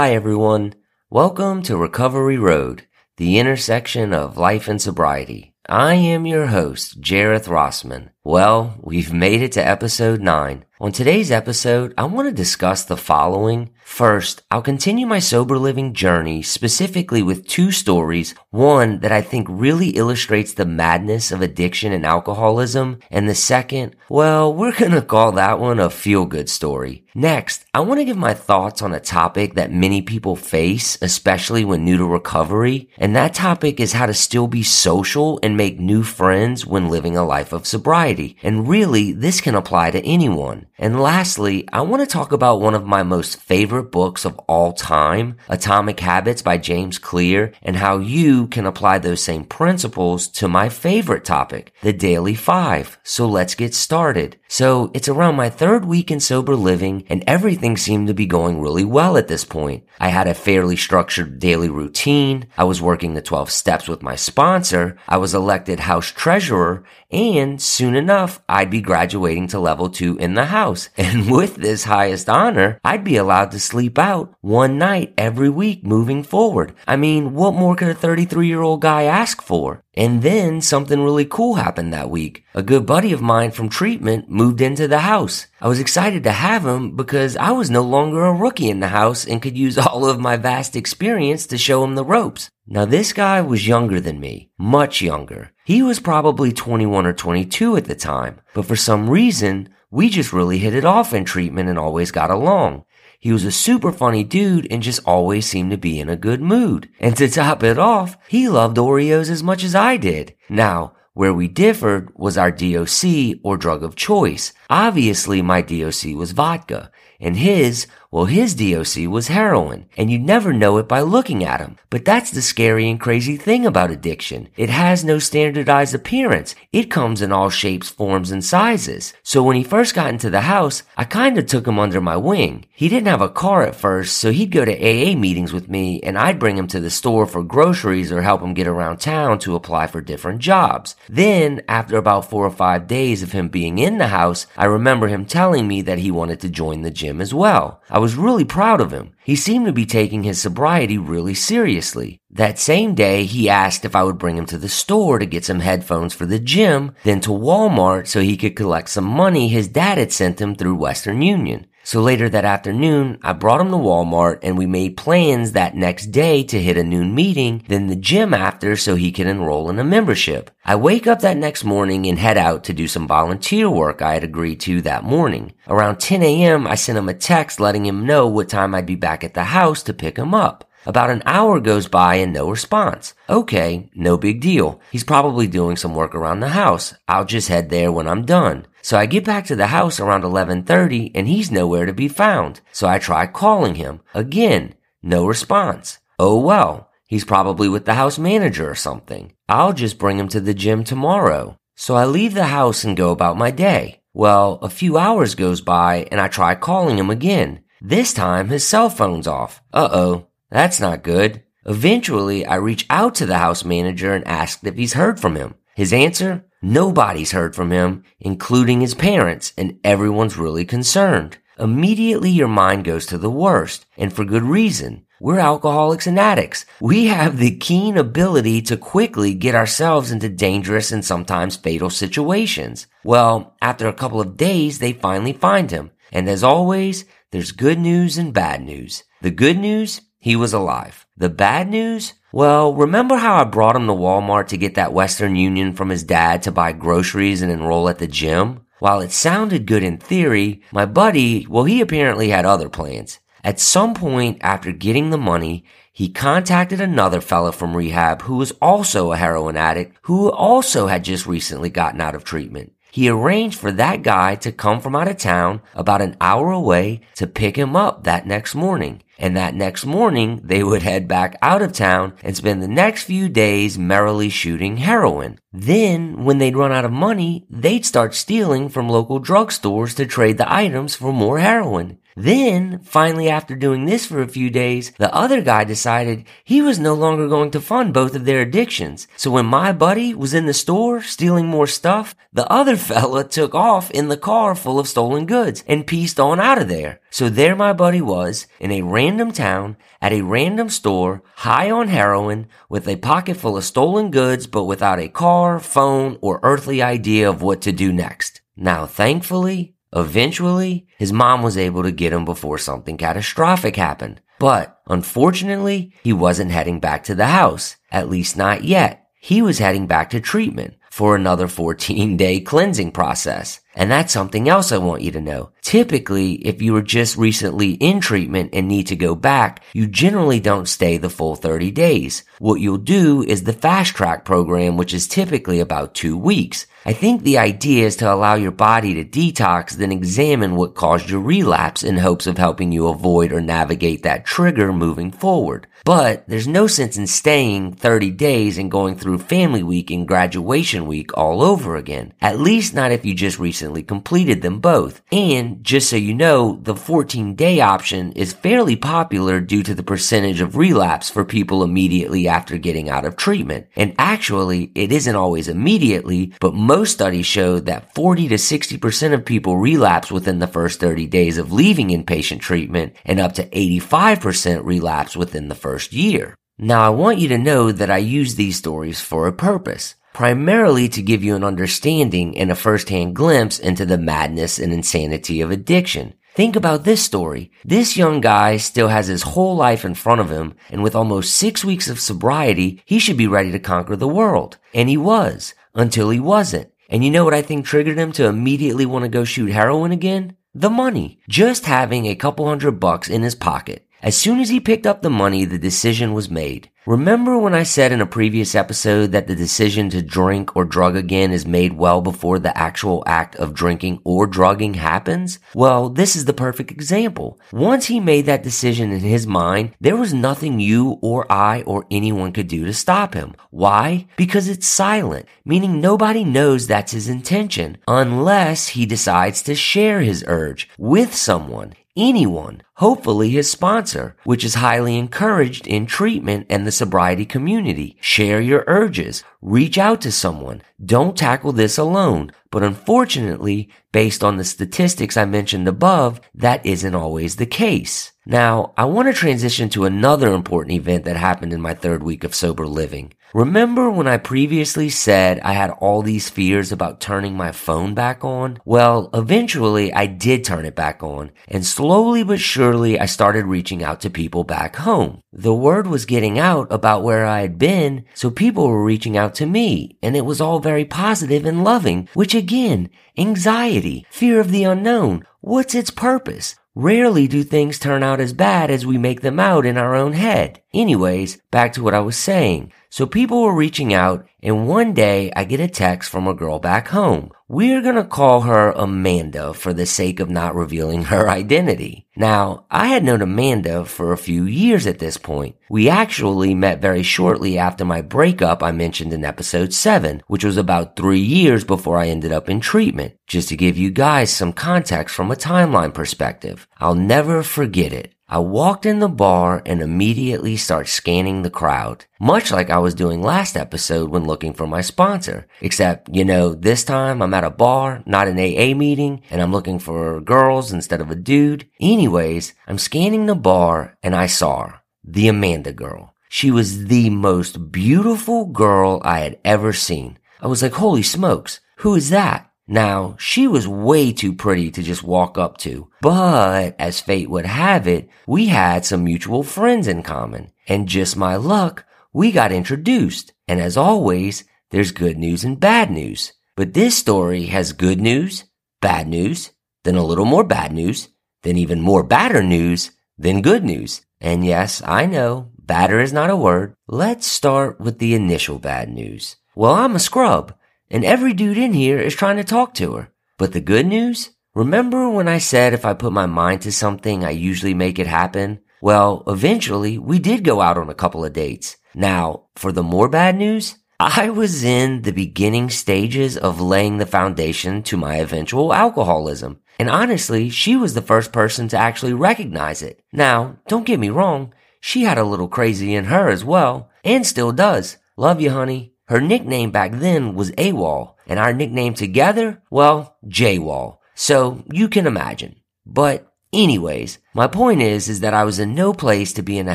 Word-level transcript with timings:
Hi, 0.00 0.14
everyone. 0.14 0.72
Welcome 1.10 1.62
to 1.64 1.76
Recovery 1.76 2.38
Road, 2.38 2.86
the 3.18 3.38
intersection 3.38 4.14
of 4.14 4.38
life 4.38 4.66
and 4.66 4.80
sobriety. 4.80 5.54
I 5.68 5.94
am 5.94 6.24
your 6.24 6.46
host, 6.46 7.02
Jareth 7.02 7.48
Rossman. 7.48 8.08
Well, 8.24 8.76
we've 8.80 9.12
made 9.12 9.42
it 9.42 9.52
to 9.52 9.68
episode 9.68 10.22
9. 10.22 10.64
On 10.82 10.92
today's 10.92 11.30
episode, 11.30 11.92
I 11.98 12.04
want 12.04 12.26
to 12.28 12.32
discuss 12.32 12.84
the 12.84 12.96
following. 12.96 13.68
First, 13.84 14.42
I'll 14.50 14.62
continue 14.62 15.06
my 15.06 15.18
sober 15.18 15.58
living 15.58 15.92
journey 15.92 16.40
specifically 16.40 17.22
with 17.22 17.46
two 17.46 17.70
stories. 17.70 18.34
One 18.48 19.00
that 19.00 19.12
I 19.12 19.20
think 19.20 19.46
really 19.50 19.90
illustrates 19.90 20.54
the 20.54 20.64
madness 20.64 21.32
of 21.32 21.42
addiction 21.42 21.92
and 21.92 22.06
alcoholism. 22.06 23.00
And 23.10 23.28
the 23.28 23.34
second, 23.34 23.94
well, 24.08 24.54
we're 24.54 24.72
going 24.78 24.92
to 24.92 25.02
call 25.02 25.32
that 25.32 25.58
one 25.58 25.80
a 25.80 25.90
feel 25.90 26.24
good 26.24 26.48
story. 26.48 27.04
Next, 27.14 27.66
I 27.74 27.80
want 27.80 27.98
to 27.98 28.04
give 28.04 28.16
my 28.16 28.32
thoughts 28.32 28.80
on 28.80 28.94
a 28.94 29.00
topic 29.00 29.54
that 29.54 29.72
many 29.72 30.00
people 30.00 30.36
face, 30.36 30.96
especially 31.02 31.64
when 31.64 31.84
new 31.84 31.98
to 31.98 32.06
recovery. 32.06 32.88
And 32.96 33.16
that 33.16 33.34
topic 33.34 33.80
is 33.80 33.92
how 33.92 34.06
to 34.06 34.14
still 34.14 34.46
be 34.46 34.62
social 34.62 35.40
and 35.42 35.56
make 35.56 35.80
new 35.80 36.04
friends 36.04 36.64
when 36.64 36.88
living 36.88 37.16
a 37.16 37.26
life 37.26 37.52
of 37.52 37.66
sobriety. 37.66 38.36
And 38.44 38.68
really, 38.68 39.12
this 39.12 39.40
can 39.40 39.56
apply 39.56 39.90
to 39.90 40.06
anyone. 40.06 40.66
And 40.80 40.98
lastly, 40.98 41.68
I 41.74 41.82
want 41.82 42.00
to 42.00 42.06
talk 42.06 42.32
about 42.32 42.62
one 42.62 42.74
of 42.74 42.86
my 42.86 43.02
most 43.02 43.38
favorite 43.38 43.92
books 43.92 44.24
of 44.24 44.38
all 44.48 44.72
time, 44.72 45.36
Atomic 45.46 46.00
Habits 46.00 46.40
by 46.40 46.56
James 46.56 46.98
Clear, 46.98 47.52
and 47.62 47.76
how 47.76 47.98
you 47.98 48.46
can 48.46 48.64
apply 48.64 48.98
those 48.98 49.22
same 49.22 49.44
principles 49.44 50.26
to 50.28 50.48
my 50.48 50.70
favorite 50.70 51.26
topic, 51.26 51.74
the 51.82 51.92
Daily 51.92 52.34
Five. 52.34 52.98
So 53.02 53.26
let's 53.26 53.54
get 53.54 53.74
started. 53.74 54.39
So 54.52 54.90
it's 54.94 55.08
around 55.08 55.36
my 55.36 55.48
third 55.48 55.84
week 55.84 56.10
in 56.10 56.18
sober 56.18 56.56
living 56.56 57.04
and 57.08 57.22
everything 57.24 57.76
seemed 57.76 58.08
to 58.08 58.14
be 58.14 58.26
going 58.26 58.60
really 58.60 58.82
well 58.82 59.16
at 59.16 59.28
this 59.28 59.44
point. 59.44 59.84
I 60.00 60.08
had 60.08 60.26
a 60.26 60.34
fairly 60.34 60.74
structured 60.74 61.38
daily 61.38 61.68
routine. 61.70 62.48
I 62.58 62.64
was 62.64 62.82
working 62.82 63.14
the 63.14 63.22
12 63.22 63.48
steps 63.48 63.86
with 63.86 64.02
my 64.02 64.16
sponsor. 64.16 64.96
I 65.06 65.18
was 65.18 65.34
elected 65.34 65.78
house 65.78 66.08
treasurer 66.08 66.82
and 67.12 67.62
soon 67.62 67.94
enough, 67.94 68.42
I'd 68.48 68.70
be 68.70 68.80
graduating 68.80 69.46
to 69.48 69.60
level 69.60 69.88
two 69.88 70.16
in 70.18 70.34
the 70.34 70.46
house. 70.46 70.88
And 71.00 71.30
with 71.30 71.56
this 71.56 71.84
highest 71.84 72.28
honor, 72.28 72.78
I'd 72.84 73.04
be 73.04 73.16
allowed 73.16 73.52
to 73.52 73.60
sleep 73.60 73.98
out 73.98 74.34
one 74.40 74.78
night 74.78 75.14
every 75.16 75.48
week 75.48 75.84
moving 75.84 76.22
forward. 76.22 76.74
I 76.86 76.96
mean, 76.96 77.34
what 77.34 77.54
more 77.54 77.76
could 77.76 77.88
a 77.88 77.94
33 77.94 78.48
year 78.48 78.62
old 78.62 78.82
guy 78.82 79.04
ask 79.04 79.42
for? 79.42 79.82
And 79.94 80.22
then 80.22 80.60
something 80.60 81.02
really 81.02 81.24
cool 81.24 81.54
happened 81.54 81.92
that 81.92 82.10
week. 82.10 82.44
A 82.54 82.62
good 82.62 82.86
buddy 82.86 83.12
of 83.12 83.20
mine 83.20 83.50
from 83.50 83.68
treatment 83.68 84.30
moved 84.30 84.60
into 84.60 84.86
the 84.86 85.00
house. 85.00 85.48
I 85.60 85.66
was 85.66 85.80
excited 85.80 86.22
to 86.24 86.32
have 86.32 86.64
him 86.64 86.94
because 86.94 87.36
I 87.36 87.50
was 87.50 87.70
no 87.70 87.82
longer 87.82 88.24
a 88.24 88.32
rookie 88.32 88.70
in 88.70 88.78
the 88.78 88.88
house 88.88 89.26
and 89.26 89.42
could 89.42 89.58
use 89.58 89.76
all 89.78 90.04
of 90.04 90.20
my 90.20 90.36
vast 90.36 90.76
experience 90.76 91.46
to 91.48 91.58
show 91.58 91.82
him 91.82 91.96
the 91.96 92.04
ropes. 92.04 92.50
Now 92.66 92.84
this 92.84 93.12
guy 93.12 93.40
was 93.40 93.66
younger 93.66 94.00
than 94.00 94.20
me, 94.20 94.50
much 94.56 95.02
younger. 95.02 95.50
He 95.64 95.82
was 95.82 95.98
probably 95.98 96.52
21 96.52 97.04
or 97.04 97.12
22 97.12 97.76
at 97.76 97.86
the 97.86 97.96
time, 97.96 98.40
but 98.54 98.66
for 98.66 98.76
some 98.76 99.10
reason, 99.10 99.68
we 99.90 100.08
just 100.08 100.32
really 100.32 100.58
hit 100.58 100.74
it 100.74 100.84
off 100.84 101.12
in 101.12 101.24
treatment 101.24 101.68
and 101.68 101.78
always 101.78 102.12
got 102.12 102.30
along. 102.30 102.84
He 103.22 103.32
was 103.32 103.44
a 103.44 103.52
super 103.52 103.92
funny 103.92 104.24
dude 104.24 104.66
and 104.70 104.82
just 104.82 105.00
always 105.04 105.44
seemed 105.44 105.70
to 105.72 105.76
be 105.76 106.00
in 106.00 106.08
a 106.08 106.16
good 106.16 106.40
mood. 106.40 106.88
And 106.98 107.14
to 107.18 107.28
top 107.28 107.62
it 107.62 107.78
off, 107.78 108.16
he 108.28 108.48
loved 108.48 108.78
Oreos 108.78 109.28
as 109.28 109.42
much 109.42 109.62
as 109.62 109.74
I 109.74 109.98
did. 109.98 110.34
Now, 110.48 110.94
where 111.12 111.34
we 111.34 111.46
differed 111.46 112.10
was 112.14 112.38
our 112.38 112.50
DOC 112.50 113.40
or 113.44 113.58
drug 113.58 113.82
of 113.82 113.94
choice. 113.94 114.54
Obviously, 114.70 115.42
my 115.42 115.60
DOC 115.60 116.14
was 116.14 116.32
vodka, 116.32 116.90
and 117.20 117.36
his 117.36 117.86
well, 118.12 118.24
his 118.24 118.56
DOC 118.56 119.08
was 119.08 119.28
heroin, 119.28 119.86
and 119.96 120.10
you'd 120.10 120.22
never 120.22 120.52
know 120.52 120.78
it 120.78 120.88
by 120.88 121.00
looking 121.00 121.44
at 121.44 121.60
him. 121.60 121.76
But 121.90 122.04
that's 122.04 122.32
the 122.32 122.42
scary 122.42 122.90
and 122.90 122.98
crazy 122.98 123.36
thing 123.36 123.64
about 123.64 123.92
addiction. 123.92 124.48
It 124.56 124.68
has 124.68 125.04
no 125.04 125.20
standardized 125.20 125.94
appearance. 125.94 126.56
It 126.72 126.90
comes 126.90 127.22
in 127.22 127.30
all 127.30 127.50
shapes, 127.50 127.88
forms, 127.88 128.32
and 128.32 128.44
sizes. 128.44 129.12
So 129.22 129.44
when 129.44 129.54
he 129.54 129.62
first 129.62 129.94
got 129.94 130.10
into 130.10 130.28
the 130.28 130.40
house, 130.40 130.82
I 130.96 131.04
kinda 131.04 131.44
took 131.44 131.68
him 131.68 131.78
under 131.78 132.00
my 132.00 132.16
wing. 132.16 132.64
He 132.72 132.88
didn't 132.88 133.06
have 133.06 133.20
a 133.20 133.28
car 133.28 133.62
at 133.62 133.76
first, 133.76 134.16
so 134.16 134.32
he'd 134.32 134.50
go 134.50 134.64
to 134.64 134.72
AA 134.72 135.14
meetings 135.14 135.52
with 135.52 135.68
me, 135.68 136.00
and 136.00 136.18
I'd 136.18 136.40
bring 136.40 136.56
him 136.56 136.66
to 136.68 136.80
the 136.80 136.90
store 136.90 137.26
for 137.26 137.44
groceries 137.44 138.10
or 138.10 138.22
help 138.22 138.42
him 138.42 138.54
get 138.54 138.66
around 138.66 138.98
town 138.98 139.38
to 139.40 139.54
apply 139.54 139.86
for 139.86 140.00
different 140.00 140.40
jobs. 140.40 140.96
Then, 141.08 141.62
after 141.68 141.96
about 141.96 142.28
four 142.28 142.44
or 142.44 142.50
five 142.50 142.88
days 142.88 143.22
of 143.22 143.30
him 143.30 143.48
being 143.48 143.78
in 143.78 143.98
the 143.98 144.08
house, 144.08 144.48
I 144.56 144.64
remember 144.64 145.06
him 145.06 145.26
telling 145.26 145.68
me 145.68 145.80
that 145.82 145.98
he 145.98 146.10
wanted 146.10 146.40
to 146.40 146.48
join 146.48 146.82
the 146.82 146.90
gym 146.90 147.09
as 147.18 147.32
well. 147.32 147.80
I 147.88 147.98
was 147.98 148.14
really 148.14 148.44
proud 148.44 148.82
of 148.82 148.92
him. 148.92 149.14
He 149.24 149.36
seemed 149.36 149.64
to 149.64 149.72
be 149.72 149.86
taking 149.86 150.22
his 150.22 150.38
sobriety 150.38 150.98
really 150.98 151.32
seriously. 151.32 152.20
That 152.30 152.58
same 152.58 152.94
day, 152.94 153.24
he 153.24 153.48
asked 153.48 153.86
if 153.86 153.96
I 153.96 154.02
would 154.02 154.18
bring 154.18 154.36
him 154.36 154.44
to 154.46 154.58
the 154.58 154.68
store 154.68 155.18
to 155.18 155.24
get 155.24 155.46
some 155.46 155.60
headphones 155.60 156.12
for 156.12 156.26
the 156.26 156.38
gym, 156.38 156.94
then 157.04 157.20
to 157.22 157.30
Walmart 157.30 158.06
so 158.06 158.20
he 158.20 158.36
could 158.36 158.54
collect 158.54 158.90
some 158.90 159.06
money 159.06 159.48
his 159.48 159.68
dad 159.68 159.96
had 159.96 160.12
sent 160.12 160.40
him 160.40 160.54
through 160.54 160.74
Western 160.74 161.22
Union. 161.22 161.66
So 161.90 162.00
later 162.00 162.28
that 162.28 162.44
afternoon, 162.44 163.18
I 163.20 163.32
brought 163.32 163.60
him 163.60 163.72
to 163.72 163.76
Walmart 163.76 164.38
and 164.44 164.56
we 164.56 164.64
made 164.64 164.96
plans 164.96 165.50
that 165.50 165.74
next 165.74 166.12
day 166.12 166.44
to 166.44 166.62
hit 166.62 166.78
a 166.78 166.84
noon 166.84 167.16
meeting, 167.16 167.64
then 167.66 167.88
the 167.88 167.96
gym 167.96 168.32
after 168.32 168.76
so 168.76 168.94
he 168.94 169.10
could 169.10 169.26
enroll 169.26 169.68
in 169.68 169.76
a 169.76 169.82
membership. 169.82 170.52
I 170.64 170.76
wake 170.76 171.08
up 171.08 171.18
that 171.22 171.36
next 171.36 171.64
morning 171.64 172.06
and 172.06 172.16
head 172.16 172.38
out 172.38 172.62
to 172.62 172.72
do 172.72 172.86
some 172.86 173.08
volunteer 173.08 173.68
work 173.68 174.02
I 174.02 174.14
had 174.14 174.22
agreed 174.22 174.60
to 174.60 174.80
that 174.82 175.02
morning. 175.02 175.52
Around 175.66 175.98
10 175.98 176.22
a.m., 176.22 176.64
I 176.64 176.76
sent 176.76 176.96
him 176.96 177.08
a 177.08 177.12
text 177.12 177.58
letting 177.58 177.84
him 177.84 178.06
know 178.06 178.28
what 178.28 178.48
time 178.48 178.72
I'd 178.72 178.86
be 178.86 178.94
back 178.94 179.24
at 179.24 179.34
the 179.34 179.42
house 179.42 179.82
to 179.82 179.92
pick 179.92 180.16
him 180.16 180.32
up. 180.32 180.70
About 180.86 181.10
an 181.10 181.24
hour 181.26 181.60
goes 181.60 181.88
by 181.88 182.14
and 182.14 182.32
no 182.32 182.48
response. 182.48 183.14
Okay, 183.28 183.90
no 183.94 184.16
big 184.16 184.40
deal. 184.40 184.80
He's 184.92 185.04
probably 185.04 185.46
doing 185.46 185.76
some 185.76 185.94
work 185.94 186.14
around 186.14 186.38
the 186.38 186.50
house. 186.50 186.94
I'll 187.06 187.26
just 187.26 187.48
head 187.48 187.68
there 187.68 187.92
when 187.92 188.06
I'm 188.06 188.24
done. 188.24 188.66
So 188.82 188.98
I 188.98 189.06
get 189.06 189.24
back 189.24 189.46
to 189.46 189.56
the 189.56 189.68
house 189.68 190.00
around 190.00 190.22
11:30 190.22 191.12
and 191.14 191.28
he's 191.28 191.50
nowhere 191.50 191.86
to 191.86 191.92
be 191.92 192.08
found. 192.08 192.60
So 192.72 192.88
I 192.88 192.98
try 192.98 193.26
calling 193.26 193.74
him. 193.74 194.00
Again, 194.14 194.74
no 195.02 195.26
response. 195.26 195.98
Oh 196.18 196.38
well, 196.38 196.90
he's 197.06 197.24
probably 197.24 197.68
with 197.68 197.84
the 197.84 197.94
house 197.94 198.18
manager 198.18 198.70
or 198.70 198.74
something. 198.74 199.32
I'll 199.48 199.72
just 199.72 199.98
bring 199.98 200.18
him 200.18 200.28
to 200.28 200.40
the 200.40 200.54
gym 200.54 200.84
tomorrow. 200.84 201.56
So 201.76 201.94
I 201.94 202.04
leave 202.04 202.34
the 202.34 202.46
house 202.46 202.84
and 202.84 202.96
go 202.96 203.10
about 203.10 203.38
my 203.38 203.50
day. 203.50 204.00
Well, 204.12 204.58
a 204.60 204.68
few 204.68 204.98
hours 204.98 205.34
goes 205.34 205.60
by 205.60 206.08
and 206.10 206.20
I 206.20 206.28
try 206.28 206.54
calling 206.54 206.98
him 206.98 207.10
again. 207.10 207.60
This 207.80 208.12
time 208.12 208.48
his 208.48 208.66
cell 208.66 208.90
phone's 208.90 209.26
off. 209.26 209.62
Uh-oh. 209.72 210.26
That's 210.50 210.80
not 210.80 211.04
good. 211.04 211.42
Eventually, 211.64 212.44
I 212.44 212.56
reach 212.56 212.86
out 212.90 213.14
to 213.16 213.26
the 213.26 213.38
house 213.38 213.64
manager 213.64 214.12
and 214.14 214.26
ask 214.26 214.64
if 214.64 214.74
he's 214.74 214.94
heard 214.94 215.20
from 215.20 215.36
him. 215.36 215.54
His 215.74 215.92
answer? 215.92 216.44
Nobody's 216.62 217.32
heard 217.32 217.56
from 217.56 217.70
him, 217.70 218.04
including 218.20 218.82
his 218.82 218.94
parents, 218.94 219.54
and 219.56 219.78
everyone's 219.82 220.36
really 220.36 220.66
concerned. 220.66 221.38
Immediately 221.58 222.30
your 222.30 222.48
mind 222.48 222.84
goes 222.84 223.06
to 223.06 223.16
the 223.16 223.30
worst, 223.30 223.86
and 223.96 224.12
for 224.12 224.24
good 224.26 224.42
reason. 224.42 225.06
We're 225.20 225.38
alcoholics 225.38 226.06
and 226.06 226.18
addicts. 226.18 226.66
We 226.80 227.06
have 227.06 227.38
the 227.38 227.56
keen 227.56 227.96
ability 227.96 228.62
to 228.62 228.76
quickly 228.76 229.34
get 229.34 229.54
ourselves 229.54 230.10
into 230.10 230.28
dangerous 230.28 230.92
and 230.92 231.04
sometimes 231.04 231.56
fatal 231.56 231.90
situations. 231.90 232.86
Well, 233.04 233.56
after 233.62 233.88
a 233.88 233.94
couple 233.94 234.20
of 234.20 234.36
days, 234.36 234.78
they 234.78 234.92
finally 234.92 235.32
find 235.32 235.70
him. 235.70 235.90
And 236.12 236.28
as 236.28 236.42
always, 236.42 237.04
there's 237.30 237.52
good 237.52 237.78
news 237.78 238.18
and 238.18 238.34
bad 238.34 238.62
news. 238.62 239.04
The 239.22 239.30
good 239.30 239.58
news 239.58 240.02
he 240.18 240.36
was 240.36 240.52
alive. 240.52 241.06
The 241.16 241.30
bad 241.30 241.68
news? 241.68 242.14
Well, 242.32 242.72
remember 242.74 243.16
how 243.16 243.38
I 243.38 243.44
brought 243.44 243.74
him 243.74 243.88
to 243.88 243.92
Walmart 243.92 244.46
to 244.48 244.56
get 244.56 244.76
that 244.76 244.92
Western 244.92 245.34
Union 245.34 245.72
from 245.72 245.88
his 245.88 246.04
dad 246.04 246.42
to 246.44 246.52
buy 246.52 246.70
groceries 246.70 247.42
and 247.42 247.50
enroll 247.50 247.88
at 247.88 247.98
the 247.98 248.06
gym? 248.06 248.60
While 248.78 249.00
it 249.00 249.10
sounded 249.10 249.66
good 249.66 249.82
in 249.82 249.98
theory, 249.98 250.62
my 250.70 250.86
buddy, 250.86 251.44
well, 251.48 251.64
he 251.64 251.80
apparently 251.80 252.28
had 252.28 252.46
other 252.46 252.68
plans. 252.68 253.18
At 253.42 253.58
some 253.58 253.94
point 253.94 254.38
after 254.42 254.70
getting 254.70 255.10
the 255.10 255.18
money, 255.18 255.64
he 255.92 256.08
contacted 256.08 256.80
another 256.80 257.20
fella 257.20 257.50
from 257.50 257.76
rehab 257.76 258.22
who 258.22 258.36
was 258.36 258.52
also 258.62 259.10
a 259.10 259.16
heroin 259.16 259.56
addict 259.56 259.98
who 260.02 260.30
also 260.30 260.86
had 260.86 261.02
just 261.02 261.26
recently 261.26 261.68
gotten 261.68 262.00
out 262.00 262.14
of 262.14 262.22
treatment. 262.22 262.72
He 262.92 263.08
arranged 263.08 263.58
for 263.58 263.72
that 263.72 264.02
guy 264.02 264.36
to 264.36 264.52
come 264.52 264.80
from 264.80 264.94
out 264.94 265.08
of 265.08 265.16
town 265.16 265.62
about 265.74 266.02
an 266.02 266.16
hour 266.20 266.50
away 266.50 267.00
to 267.16 267.26
pick 267.26 267.56
him 267.56 267.74
up 267.74 268.04
that 268.04 268.26
next 268.26 268.54
morning. 268.54 269.02
And 269.20 269.36
that 269.36 269.54
next 269.54 269.84
morning, 269.84 270.40
they 270.42 270.64
would 270.64 270.82
head 270.82 271.06
back 271.06 271.36
out 271.42 271.60
of 271.60 271.74
town 271.74 272.14
and 272.22 272.34
spend 272.34 272.62
the 272.62 272.68
next 272.68 273.02
few 273.02 273.28
days 273.28 273.78
merrily 273.78 274.30
shooting 274.30 274.78
heroin. 274.78 275.38
Then, 275.52 276.24
when 276.24 276.38
they'd 276.38 276.56
run 276.56 276.72
out 276.72 276.86
of 276.86 276.90
money, 276.90 277.46
they'd 277.50 277.84
start 277.84 278.14
stealing 278.14 278.70
from 278.70 278.88
local 278.88 279.20
drugstores 279.20 279.94
to 279.96 280.06
trade 280.06 280.38
the 280.38 280.50
items 280.50 280.96
for 280.96 281.12
more 281.12 281.38
heroin. 281.38 281.98
Then, 282.16 282.80
finally, 282.80 283.28
after 283.28 283.54
doing 283.54 283.84
this 283.84 284.06
for 284.06 284.20
a 284.20 284.28
few 284.28 284.50
days, 284.50 284.92
the 284.98 285.14
other 285.14 285.40
guy 285.40 285.64
decided 285.64 286.26
he 286.44 286.60
was 286.60 286.78
no 286.78 286.94
longer 286.94 287.28
going 287.28 287.50
to 287.52 287.60
fund 287.60 287.94
both 287.94 288.14
of 288.14 288.24
their 288.24 288.40
addictions. 288.40 289.06
So 289.16 289.30
when 289.30 289.46
my 289.46 289.72
buddy 289.72 290.14
was 290.14 290.34
in 290.34 290.46
the 290.46 290.54
store 290.54 291.02
stealing 291.02 291.46
more 291.46 291.66
stuff, 291.66 292.14
the 292.32 292.50
other 292.50 292.76
fella 292.90 293.24
took 293.24 293.54
off 293.54 293.90
in 293.90 294.08
the 294.08 294.16
car 294.16 294.54
full 294.54 294.78
of 294.78 294.88
stolen 294.88 295.26
goods 295.26 295.64
and 295.66 295.86
pieced 295.86 296.18
on 296.18 296.40
out 296.40 296.60
of 296.60 296.68
there. 296.68 297.00
So 297.10 297.28
there 297.28 297.56
my 297.56 297.72
buddy 297.72 298.00
was 298.00 298.46
in 298.58 298.70
a 298.70 298.82
random 298.82 299.32
town 299.32 299.76
at 300.00 300.12
a 300.12 300.22
random 300.22 300.68
store, 300.68 301.22
high 301.36 301.70
on 301.70 301.88
heroin, 301.88 302.46
with 302.68 302.88
a 302.88 302.96
pocket 302.96 303.36
full 303.36 303.56
of 303.56 303.64
stolen 303.64 304.10
goods, 304.10 304.46
but 304.46 304.64
without 304.64 304.98
a 304.98 305.08
car, 305.08 305.58
phone, 305.60 306.18
or 306.20 306.40
earthly 306.42 306.82
idea 306.82 307.28
of 307.28 307.42
what 307.42 307.60
to 307.62 307.72
do 307.72 307.92
next. 307.92 308.40
Now, 308.56 308.86
thankfully, 308.86 309.74
Eventually, 309.94 310.86
his 310.98 311.12
mom 311.12 311.42
was 311.42 311.56
able 311.56 311.82
to 311.82 311.90
get 311.90 312.12
him 312.12 312.24
before 312.24 312.58
something 312.58 312.96
catastrophic 312.96 313.76
happened. 313.76 314.20
But 314.38 314.80
unfortunately, 314.86 315.92
he 316.02 316.12
wasn't 316.12 316.52
heading 316.52 316.80
back 316.80 317.04
to 317.04 317.14
the 317.14 317.26
house, 317.26 317.76
at 317.90 318.08
least 318.08 318.36
not 318.36 318.64
yet. 318.64 319.08
He 319.18 319.42
was 319.42 319.58
heading 319.58 319.86
back 319.86 320.10
to 320.10 320.20
treatment 320.20 320.74
for 320.90 321.14
another 321.14 321.48
14 321.48 322.16
day 322.16 322.40
cleansing 322.40 322.92
process. 322.92 323.59
And 323.74 323.90
that's 323.90 324.12
something 324.12 324.48
else 324.48 324.72
I 324.72 324.78
want 324.78 325.02
you 325.02 325.12
to 325.12 325.20
know. 325.20 325.50
Typically, 325.62 326.32
if 326.46 326.60
you 326.60 326.72
were 326.72 326.82
just 326.82 327.16
recently 327.16 327.72
in 327.74 328.00
treatment 328.00 328.50
and 328.52 328.66
need 328.66 328.88
to 328.88 328.96
go 328.96 329.14
back, 329.14 329.62
you 329.72 329.86
generally 329.86 330.40
don't 330.40 330.68
stay 330.68 330.96
the 330.96 331.08
full 331.08 331.36
30 331.36 331.70
days. 331.70 332.24
What 332.38 332.60
you'll 332.60 332.78
do 332.78 333.22
is 333.22 333.44
the 333.44 333.52
fast 333.52 333.94
track 333.94 334.24
program, 334.24 334.76
which 334.76 334.92
is 334.92 335.06
typically 335.06 335.60
about 335.60 335.94
two 335.94 336.18
weeks. 336.18 336.66
I 336.84 336.94
think 336.94 337.22
the 337.22 337.38
idea 337.38 337.86
is 337.86 337.96
to 337.96 338.12
allow 338.12 338.34
your 338.34 338.50
body 338.50 338.94
to 338.94 339.04
detox, 339.04 339.72
then 339.72 339.92
examine 339.92 340.56
what 340.56 340.74
caused 340.74 341.10
your 341.10 341.20
relapse 341.20 341.84
in 341.84 341.98
hopes 341.98 342.26
of 342.26 342.38
helping 342.38 342.72
you 342.72 342.88
avoid 342.88 343.32
or 343.32 343.40
navigate 343.40 344.02
that 344.02 344.24
trigger 344.24 344.72
moving 344.72 345.12
forward. 345.12 345.66
But 345.84 346.28
there's 346.28 346.48
no 346.48 346.66
sense 346.66 346.96
in 346.96 347.06
staying 347.06 347.72
30 347.74 348.10
days 348.10 348.58
and 348.58 348.70
going 348.70 348.96
through 348.96 349.18
family 349.18 349.62
week 349.62 349.90
and 349.90 350.06
graduation 350.06 350.86
week 350.86 351.16
all 351.16 351.42
over 351.42 351.76
again. 351.76 352.12
At 352.20 352.38
least 352.38 352.74
not 352.74 352.92
if 352.92 353.04
you 353.04 353.14
just 353.14 353.38
recently 353.38 353.82
completed 353.82 354.42
them 354.42 354.60
both. 354.60 355.02
And 355.10 355.64
just 355.64 355.88
so 355.88 355.96
you 355.96 356.14
know, 356.14 356.58
the 356.62 356.76
14 356.76 357.34
day 357.34 357.60
option 357.60 358.12
is 358.12 358.32
fairly 358.32 358.76
popular 358.76 359.40
due 359.40 359.62
to 359.62 359.74
the 359.74 359.82
percentage 359.82 360.40
of 360.40 360.56
relapse 360.56 361.08
for 361.08 361.24
people 361.24 361.62
immediately 361.62 362.28
after 362.28 362.58
getting 362.58 362.90
out 362.90 363.04
of 363.04 363.16
treatment. 363.16 363.66
And 363.76 363.94
actually, 363.98 364.72
it 364.74 364.92
isn't 364.92 365.16
always 365.16 365.48
immediately, 365.48 366.34
but 366.40 366.54
most 366.54 366.92
studies 366.92 367.26
show 367.26 367.58
that 367.60 367.94
40 367.94 368.28
to 368.28 368.36
60% 368.36 369.14
of 369.14 369.24
people 369.24 369.56
relapse 369.56 370.10
within 370.10 370.38
the 370.38 370.46
first 370.46 370.80
30 370.80 371.06
days 371.06 371.38
of 371.38 371.52
leaving 371.52 371.88
inpatient 371.88 372.40
treatment 372.40 372.94
and 373.04 373.18
up 373.18 373.32
to 373.34 373.48
85% 373.48 374.64
relapse 374.64 375.16
within 375.16 375.48
the 375.48 375.54
first 375.54 375.69
year. 375.78 376.34
Now 376.58 376.82
I 376.82 376.90
want 376.90 377.18
you 377.18 377.28
to 377.28 377.38
know 377.38 377.72
that 377.72 377.90
I 377.90 377.98
use 377.98 378.34
these 378.34 378.56
stories 378.56 379.00
for 379.00 379.26
a 379.26 379.32
purpose, 379.32 379.94
primarily 380.12 380.88
to 380.90 381.02
give 381.02 381.24
you 381.24 381.34
an 381.36 381.44
understanding 381.44 382.36
and 382.36 382.50
a 382.50 382.54
first-hand 382.54 383.16
glimpse 383.16 383.58
into 383.58 383.86
the 383.86 383.96
madness 383.96 384.58
and 384.58 384.72
insanity 384.72 385.40
of 385.40 385.50
addiction. 385.50 386.14
Think 386.34 386.56
about 386.56 386.84
this 386.84 387.02
story. 387.02 387.50
This 387.64 387.96
young 387.96 388.20
guy 388.20 388.56
still 388.56 388.88
has 388.88 389.08
his 389.08 389.22
whole 389.22 389.56
life 389.56 389.84
in 389.84 389.94
front 389.94 390.20
of 390.20 390.30
him, 390.30 390.54
and 390.68 390.82
with 390.82 390.94
almost 390.94 391.34
six 391.34 391.64
weeks 391.64 391.88
of 391.88 391.98
sobriety, 391.98 392.82
he 392.84 392.98
should 392.98 393.16
be 393.16 393.26
ready 393.26 393.50
to 393.52 393.58
conquer 393.58 393.96
the 393.96 394.06
world. 394.06 394.58
And 394.72 394.88
he 394.88 394.96
was, 394.96 395.54
until 395.74 396.10
he 396.10 396.20
wasn't. 396.20 396.70
And 396.88 397.04
you 397.04 397.10
know 397.10 397.24
what 397.24 397.34
I 397.34 397.42
think 397.42 397.64
triggered 397.64 397.98
him 397.98 398.12
to 398.12 398.26
immediately 398.26 398.86
want 398.86 399.04
to 399.04 399.08
go 399.08 399.24
shoot 399.24 399.50
heroin 399.50 399.92
again? 399.92 400.36
The 400.54 400.70
money. 400.70 401.20
Just 401.28 401.66
having 401.66 402.06
a 402.06 402.16
couple 402.16 402.46
hundred 402.46 402.80
bucks 402.80 403.08
in 403.08 403.22
his 403.22 403.34
pocket. 403.34 403.86
As 404.02 404.16
soon 404.16 404.40
as 404.40 404.48
he 404.48 404.60
picked 404.60 404.86
up 404.86 405.02
the 405.02 405.10
money, 405.10 405.44
the 405.44 405.58
decision 405.58 406.14
was 406.14 406.30
made. 406.30 406.70
Remember 406.86 407.36
when 407.36 407.54
I 407.54 407.64
said 407.64 407.92
in 407.92 408.00
a 408.00 408.06
previous 408.06 408.54
episode 408.54 409.12
that 409.12 409.26
the 409.26 409.36
decision 409.36 409.90
to 409.90 410.00
drink 410.00 410.56
or 410.56 410.64
drug 410.64 410.96
again 410.96 411.30
is 411.30 411.46
made 411.46 411.74
well 411.74 412.00
before 412.00 412.38
the 412.38 412.56
actual 412.56 413.02
act 413.06 413.36
of 413.36 413.52
drinking 413.52 414.00
or 414.02 414.26
drugging 414.26 414.74
happens? 414.74 415.38
Well, 415.54 415.90
this 415.90 416.16
is 416.16 416.24
the 416.24 416.32
perfect 416.32 416.70
example. 416.70 417.38
Once 417.52 417.86
he 417.86 418.00
made 418.00 418.24
that 418.24 418.42
decision 418.42 418.90
in 418.90 419.00
his 419.00 419.26
mind, 419.26 419.74
there 419.78 419.98
was 419.98 420.14
nothing 420.14 420.58
you 420.58 420.98
or 421.02 421.30
I 421.30 421.60
or 421.62 421.84
anyone 421.90 422.32
could 422.32 422.48
do 422.48 422.64
to 422.64 422.72
stop 422.72 423.12
him. 423.12 423.34
Why? 423.50 424.06
Because 424.16 424.48
it's 424.48 424.66
silent, 424.66 425.26
meaning 425.44 425.82
nobody 425.82 426.24
knows 426.24 426.66
that's 426.66 426.92
his 426.92 427.10
intention 427.10 427.76
unless 427.86 428.68
he 428.68 428.86
decides 428.86 429.42
to 429.42 429.54
share 429.54 430.00
his 430.00 430.24
urge 430.26 430.70
with 430.78 431.14
someone 431.14 431.74
anyone, 431.96 432.62
hopefully 432.74 433.30
his 433.30 433.50
sponsor, 433.50 434.16
which 434.24 434.44
is 434.44 434.54
highly 434.54 434.96
encouraged 434.96 435.66
in 435.66 435.86
treatment 435.86 436.46
and 436.48 436.66
the 436.66 436.72
sobriety 436.72 437.24
community. 437.24 437.96
Share 438.00 438.40
your 438.40 438.64
urges. 438.66 439.24
Reach 439.42 439.78
out 439.78 440.00
to 440.02 440.12
someone. 440.12 440.62
Don't 440.84 441.16
tackle 441.16 441.52
this 441.52 441.78
alone. 441.78 442.32
But 442.50 442.62
unfortunately, 442.62 443.68
based 443.92 444.24
on 444.24 444.36
the 444.36 444.44
statistics 444.44 445.16
I 445.16 445.24
mentioned 445.24 445.68
above, 445.68 446.20
that 446.34 446.64
isn't 446.66 446.94
always 446.94 447.36
the 447.36 447.46
case. 447.46 448.12
Now, 448.30 448.74
I 448.76 448.84
want 448.84 449.08
to 449.08 449.12
transition 449.12 449.68
to 449.70 449.86
another 449.86 450.32
important 450.32 450.76
event 450.76 451.04
that 451.04 451.16
happened 451.16 451.52
in 451.52 451.60
my 451.60 451.74
third 451.74 452.04
week 452.04 452.22
of 452.22 452.32
sober 452.32 452.64
living. 452.64 453.12
Remember 453.34 453.90
when 453.90 454.06
I 454.06 454.18
previously 454.18 454.88
said 454.88 455.40
I 455.40 455.52
had 455.52 455.70
all 455.70 456.00
these 456.00 456.30
fears 456.30 456.70
about 456.70 457.00
turning 457.00 457.36
my 457.36 457.50
phone 457.50 457.92
back 457.92 458.24
on? 458.24 458.60
Well, 458.64 459.10
eventually 459.12 459.92
I 459.92 460.06
did 460.06 460.44
turn 460.44 460.64
it 460.64 460.76
back 460.76 461.02
on, 461.02 461.32
and 461.48 461.66
slowly 461.66 462.22
but 462.22 462.38
surely 462.38 463.00
I 463.00 463.06
started 463.06 463.46
reaching 463.46 463.82
out 463.82 464.00
to 464.02 464.10
people 464.10 464.44
back 464.44 464.76
home. 464.76 465.24
The 465.32 465.52
word 465.52 465.88
was 465.88 466.06
getting 466.06 466.38
out 466.38 466.68
about 466.70 467.02
where 467.02 467.26
I 467.26 467.40
had 467.40 467.58
been, 467.58 468.04
so 468.14 468.30
people 468.30 468.68
were 468.68 468.84
reaching 468.84 469.16
out 469.16 469.34
to 469.36 469.46
me, 469.46 469.98
and 470.04 470.14
it 470.14 470.24
was 470.24 470.40
all 470.40 470.60
very 470.60 470.84
positive 470.84 471.44
and 471.44 471.64
loving, 471.64 472.08
which 472.14 472.36
again, 472.36 472.90
anxiety, 473.18 474.06
fear 474.08 474.38
of 474.38 474.52
the 474.52 474.62
unknown. 474.62 475.24
What's 475.40 475.74
its 475.74 475.90
purpose? 475.90 476.54
Rarely 476.76 477.26
do 477.26 477.42
things 477.42 477.80
turn 477.80 478.04
out 478.04 478.20
as 478.20 478.32
bad 478.32 478.70
as 478.70 478.86
we 478.86 478.96
make 478.96 479.22
them 479.22 479.40
out 479.40 479.66
in 479.66 479.76
our 479.76 479.96
own 479.96 480.12
head. 480.12 480.62
Anyways, 480.72 481.40
back 481.50 481.72
to 481.72 481.82
what 481.82 481.94
I 481.94 482.00
was 482.00 482.16
saying. 482.16 482.72
So 482.90 483.06
people 483.06 483.42
were 483.42 483.54
reaching 483.54 483.94
out 483.94 484.26
and 484.42 484.66
one 484.66 484.94
day 484.94 485.30
I 485.36 485.44
get 485.44 485.60
a 485.60 485.68
text 485.68 486.10
from 486.10 486.26
a 486.26 486.34
girl 486.34 486.58
back 486.58 486.88
home. 486.88 487.30
We're 487.46 487.82
gonna 487.82 488.04
call 488.04 488.42
her 488.42 488.70
Amanda 488.72 489.54
for 489.54 489.72
the 489.72 489.86
sake 489.86 490.18
of 490.18 490.28
not 490.28 490.56
revealing 490.56 491.04
her 491.04 491.28
identity. 491.40 492.08
Now, 492.16 492.66
I 492.70 492.88
had 492.88 493.04
known 493.04 493.22
Amanda 493.22 493.84
for 493.84 494.12
a 494.12 494.18
few 494.18 494.44
years 494.44 494.86
at 494.86 494.98
this 494.98 495.16
point. 495.16 495.56
We 495.68 495.88
actually 495.88 496.54
met 496.54 496.80
very 496.80 497.02
shortly 497.02 497.58
after 497.58 497.84
my 497.84 498.02
breakup 498.02 498.62
I 498.62 498.72
mentioned 498.72 499.12
in 499.12 499.24
episode 499.24 499.72
7, 499.72 500.22
which 500.26 500.44
was 500.44 500.56
about 500.56 500.96
three 500.96 501.20
years 501.20 501.64
before 501.64 501.96
I 501.96 502.08
ended 502.08 502.32
up 502.32 502.48
in 502.48 502.60
treatment. 502.60 503.14
Just 503.26 503.48
to 503.50 503.56
give 503.56 503.78
you 503.78 503.90
guys 503.90 504.30
some 504.30 504.52
context 504.52 505.14
from 505.14 505.30
a 505.30 505.36
timeline 505.36 505.94
perspective. 505.94 506.66
I'll 506.78 506.96
never 506.96 507.42
forget 507.42 507.92
it. 507.92 508.12
I 508.32 508.38
walked 508.38 508.86
in 508.86 509.00
the 509.00 509.08
bar 509.08 509.60
and 509.66 509.82
immediately 509.82 510.56
start 510.56 510.86
scanning 510.86 511.42
the 511.42 511.50
crowd, 511.50 512.04
much 512.20 512.52
like 512.52 512.70
I 512.70 512.78
was 512.78 512.94
doing 512.94 513.20
last 513.20 513.56
episode 513.56 514.08
when 514.10 514.24
looking 514.24 514.54
for 514.54 514.68
my 514.68 514.82
sponsor. 514.82 515.48
Except, 515.60 516.08
you 516.14 516.24
know, 516.24 516.54
this 516.54 516.84
time 516.84 517.22
I'm 517.22 517.34
at 517.34 517.42
a 517.42 517.50
bar, 517.50 518.04
not 518.06 518.28
an 518.28 518.38
AA 518.38 518.72
meeting, 518.76 519.22
and 519.30 519.42
I'm 519.42 519.50
looking 519.50 519.80
for 519.80 520.20
girls 520.20 520.72
instead 520.72 521.00
of 521.00 521.10
a 521.10 521.16
dude. 521.16 521.68
Anyways, 521.80 522.54
I'm 522.68 522.78
scanning 522.78 523.26
the 523.26 523.34
bar 523.34 523.98
and 524.00 524.14
I 524.14 524.26
saw 524.26 524.68
her, 524.68 524.80
the 525.02 525.26
Amanda 525.26 525.72
girl. 525.72 526.14
She 526.28 526.52
was 526.52 526.86
the 526.86 527.10
most 527.10 527.72
beautiful 527.72 528.46
girl 528.46 529.02
I 529.04 529.18
had 529.18 529.40
ever 529.44 529.72
seen. 529.72 530.20
I 530.40 530.46
was 530.46 530.62
like, 530.62 530.74
holy 530.74 531.02
smokes, 531.02 531.58
who 531.78 531.96
is 531.96 532.10
that? 532.10 532.49
Now, 532.72 533.16
she 533.18 533.48
was 533.48 533.66
way 533.66 534.12
too 534.12 534.32
pretty 534.32 534.70
to 534.70 534.82
just 534.84 535.02
walk 535.02 535.36
up 535.36 535.58
to, 535.58 535.90
but 536.00 536.76
as 536.78 537.00
fate 537.00 537.28
would 537.28 537.44
have 537.44 537.88
it, 537.88 538.08
we 538.28 538.46
had 538.46 538.84
some 538.84 539.02
mutual 539.02 539.42
friends 539.42 539.88
in 539.88 540.04
common. 540.04 540.52
And 540.68 540.86
just 540.86 541.16
my 541.16 541.34
luck, 541.34 541.84
we 542.12 542.30
got 542.30 542.52
introduced. 542.52 543.32
And 543.48 543.60
as 543.60 543.76
always, 543.76 544.44
there's 544.70 544.92
good 544.92 545.18
news 545.18 545.42
and 545.42 545.58
bad 545.58 545.90
news. 545.90 546.32
But 546.54 546.74
this 546.74 546.96
story 546.96 547.46
has 547.46 547.72
good 547.72 548.00
news, 548.00 548.44
bad 548.80 549.08
news, 549.08 549.50
then 549.82 549.96
a 549.96 550.04
little 550.04 550.24
more 550.24 550.44
bad 550.44 550.70
news, 550.70 551.08
then 551.42 551.56
even 551.56 551.80
more 551.80 552.04
badder 552.04 552.40
news, 552.44 552.92
then 553.18 553.42
good 553.42 553.64
news. 553.64 554.02
And 554.20 554.46
yes, 554.46 554.80
I 554.86 555.06
know, 555.06 555.50
badder 555.58 555.98
is 555.98 556.12
not 556.12 556.30
a 556.30 556.36
word. 556.36 556.76
Let's 556.86 557.26
start 557.26 557.80
with 557.80 557.98
the 557.98 558.14
initial 558.14 558.60
bad 558.60 558.88
news. 558.90 559.38
Well, 559.56 559.74
I'm 559.74 559.96
a 559.96 559.98
scrub 559.98 560.54
and 560.90 561.04
every 561.04 561.32
dude 561.32 561.58
in 561.58 561.72
here 561.72 561.98
is 561.98 562.14
trying 562.14 562.36
to 562.36 562.44
talk 562.44 562.74
to 562.74 562.94
her. 562.94 563.12
But 563.38 563.52
the 563.52 563.60
good 563.60 563.86
news? 563.86 564.30
Remember 564.54 565.08
when 565.08 565.28
I 565.28 565.38
said 565.38 565.72
if 565.72 565.84
I 565.84 565.94
put 565.94 566.12
my 566.12 566.26
mind 566.26 566.62
to 566.62 566.72
something, 566.72 567.24
I 567.24 567.30
usually 567.30 567.74
make 567.74 567.98
it 567.98 568.06
happen? 568.06 568.60
Well, 568.82 569.22
eventually 569.26 569.98
we 569.98 570.18
did 570.18 570.42
go 570.42 570.60
out 570.60 570.76
on 570.76 570.90
a 570.90 570.94
couple 570.94 571.24
of 571.24 571.32
dates. 571.32 571.76
Now, 571.94 572.46
for 572.56 572.72
the 572.72 572.82
more 572.82 573.08
bad 573.08 573.36
news, 573.36 573.76
I 574.00 574.30
was 574.30 574.64
in 574.64 575.02
the 575.02 575.12
beginning 575.12 575.70
stages 575.70 576.36
of 576.36 576.60
laying 576.60 576.98
the 576.98 577.06
foundation 577.06 577.82
to 577.84 577.96
my 577.96 578.16
eventual 578.16 578.72
alcoholism. 578.72 579.60
And 579.78 579.88
honestly, 579.88 580.50
she 580.50 580.76
was 580.76 580.94
the 580.94 581.02
first 581.02 581.32
person 581.32 581.68
to 581.68 581.78
actually 581.78 582.14
recognize 582.14 582.82
it. 582.82 583.02
Now, 583.12 583.58
don't 583.68 583.86
get 583.86 584.00
me 584.00 584.10
wrong, 584.10 584.52
she 584.80 585.04
had 585.04 585.18
a 585.18 585.24
little 585.24 585.48
crazy 585.48 585.94
in 585.94 586.04
her 586.06 586.28
as 586.28 586.44
well, 586.44 586.90
and 587.04 587.26
still 587.26 587.52
does. 587.52 587.98
Love 588.16 588.40
you, 588.40 588.50
honey. 588.50 588.94
Her 589.10 589.20
nickname 589.20 589.72
back 589.72 589.90
then 589.90 590.36
was 590.36 590.52
AWOL, 590.52 591.16
and 591.26 591.40
our 591.40 591.52
nickname 591.52 591.94
together, 591.94 592.62
well, 592.70 593.16
JWOL. 593.26 593.98
So 594.14 594.62
you 594.70 594.88
can 594.88 595.04
imagine. 595.04 595.56
But 595.84 596.32
anyways, 596.52 597.18
my 597.34 597.48
point 597.48 597.82
is, 597.82 598.08
is 598.08 598.20
that 598.20 598.34
I 598.34 598.44
was 598.44 598.60
in 598.60 598.72
no 598.72 598.92
place 598.92 599.32
to 599.32 599.42
be 599.42 599.58
in 599.58 599.66
a 599.66 599.74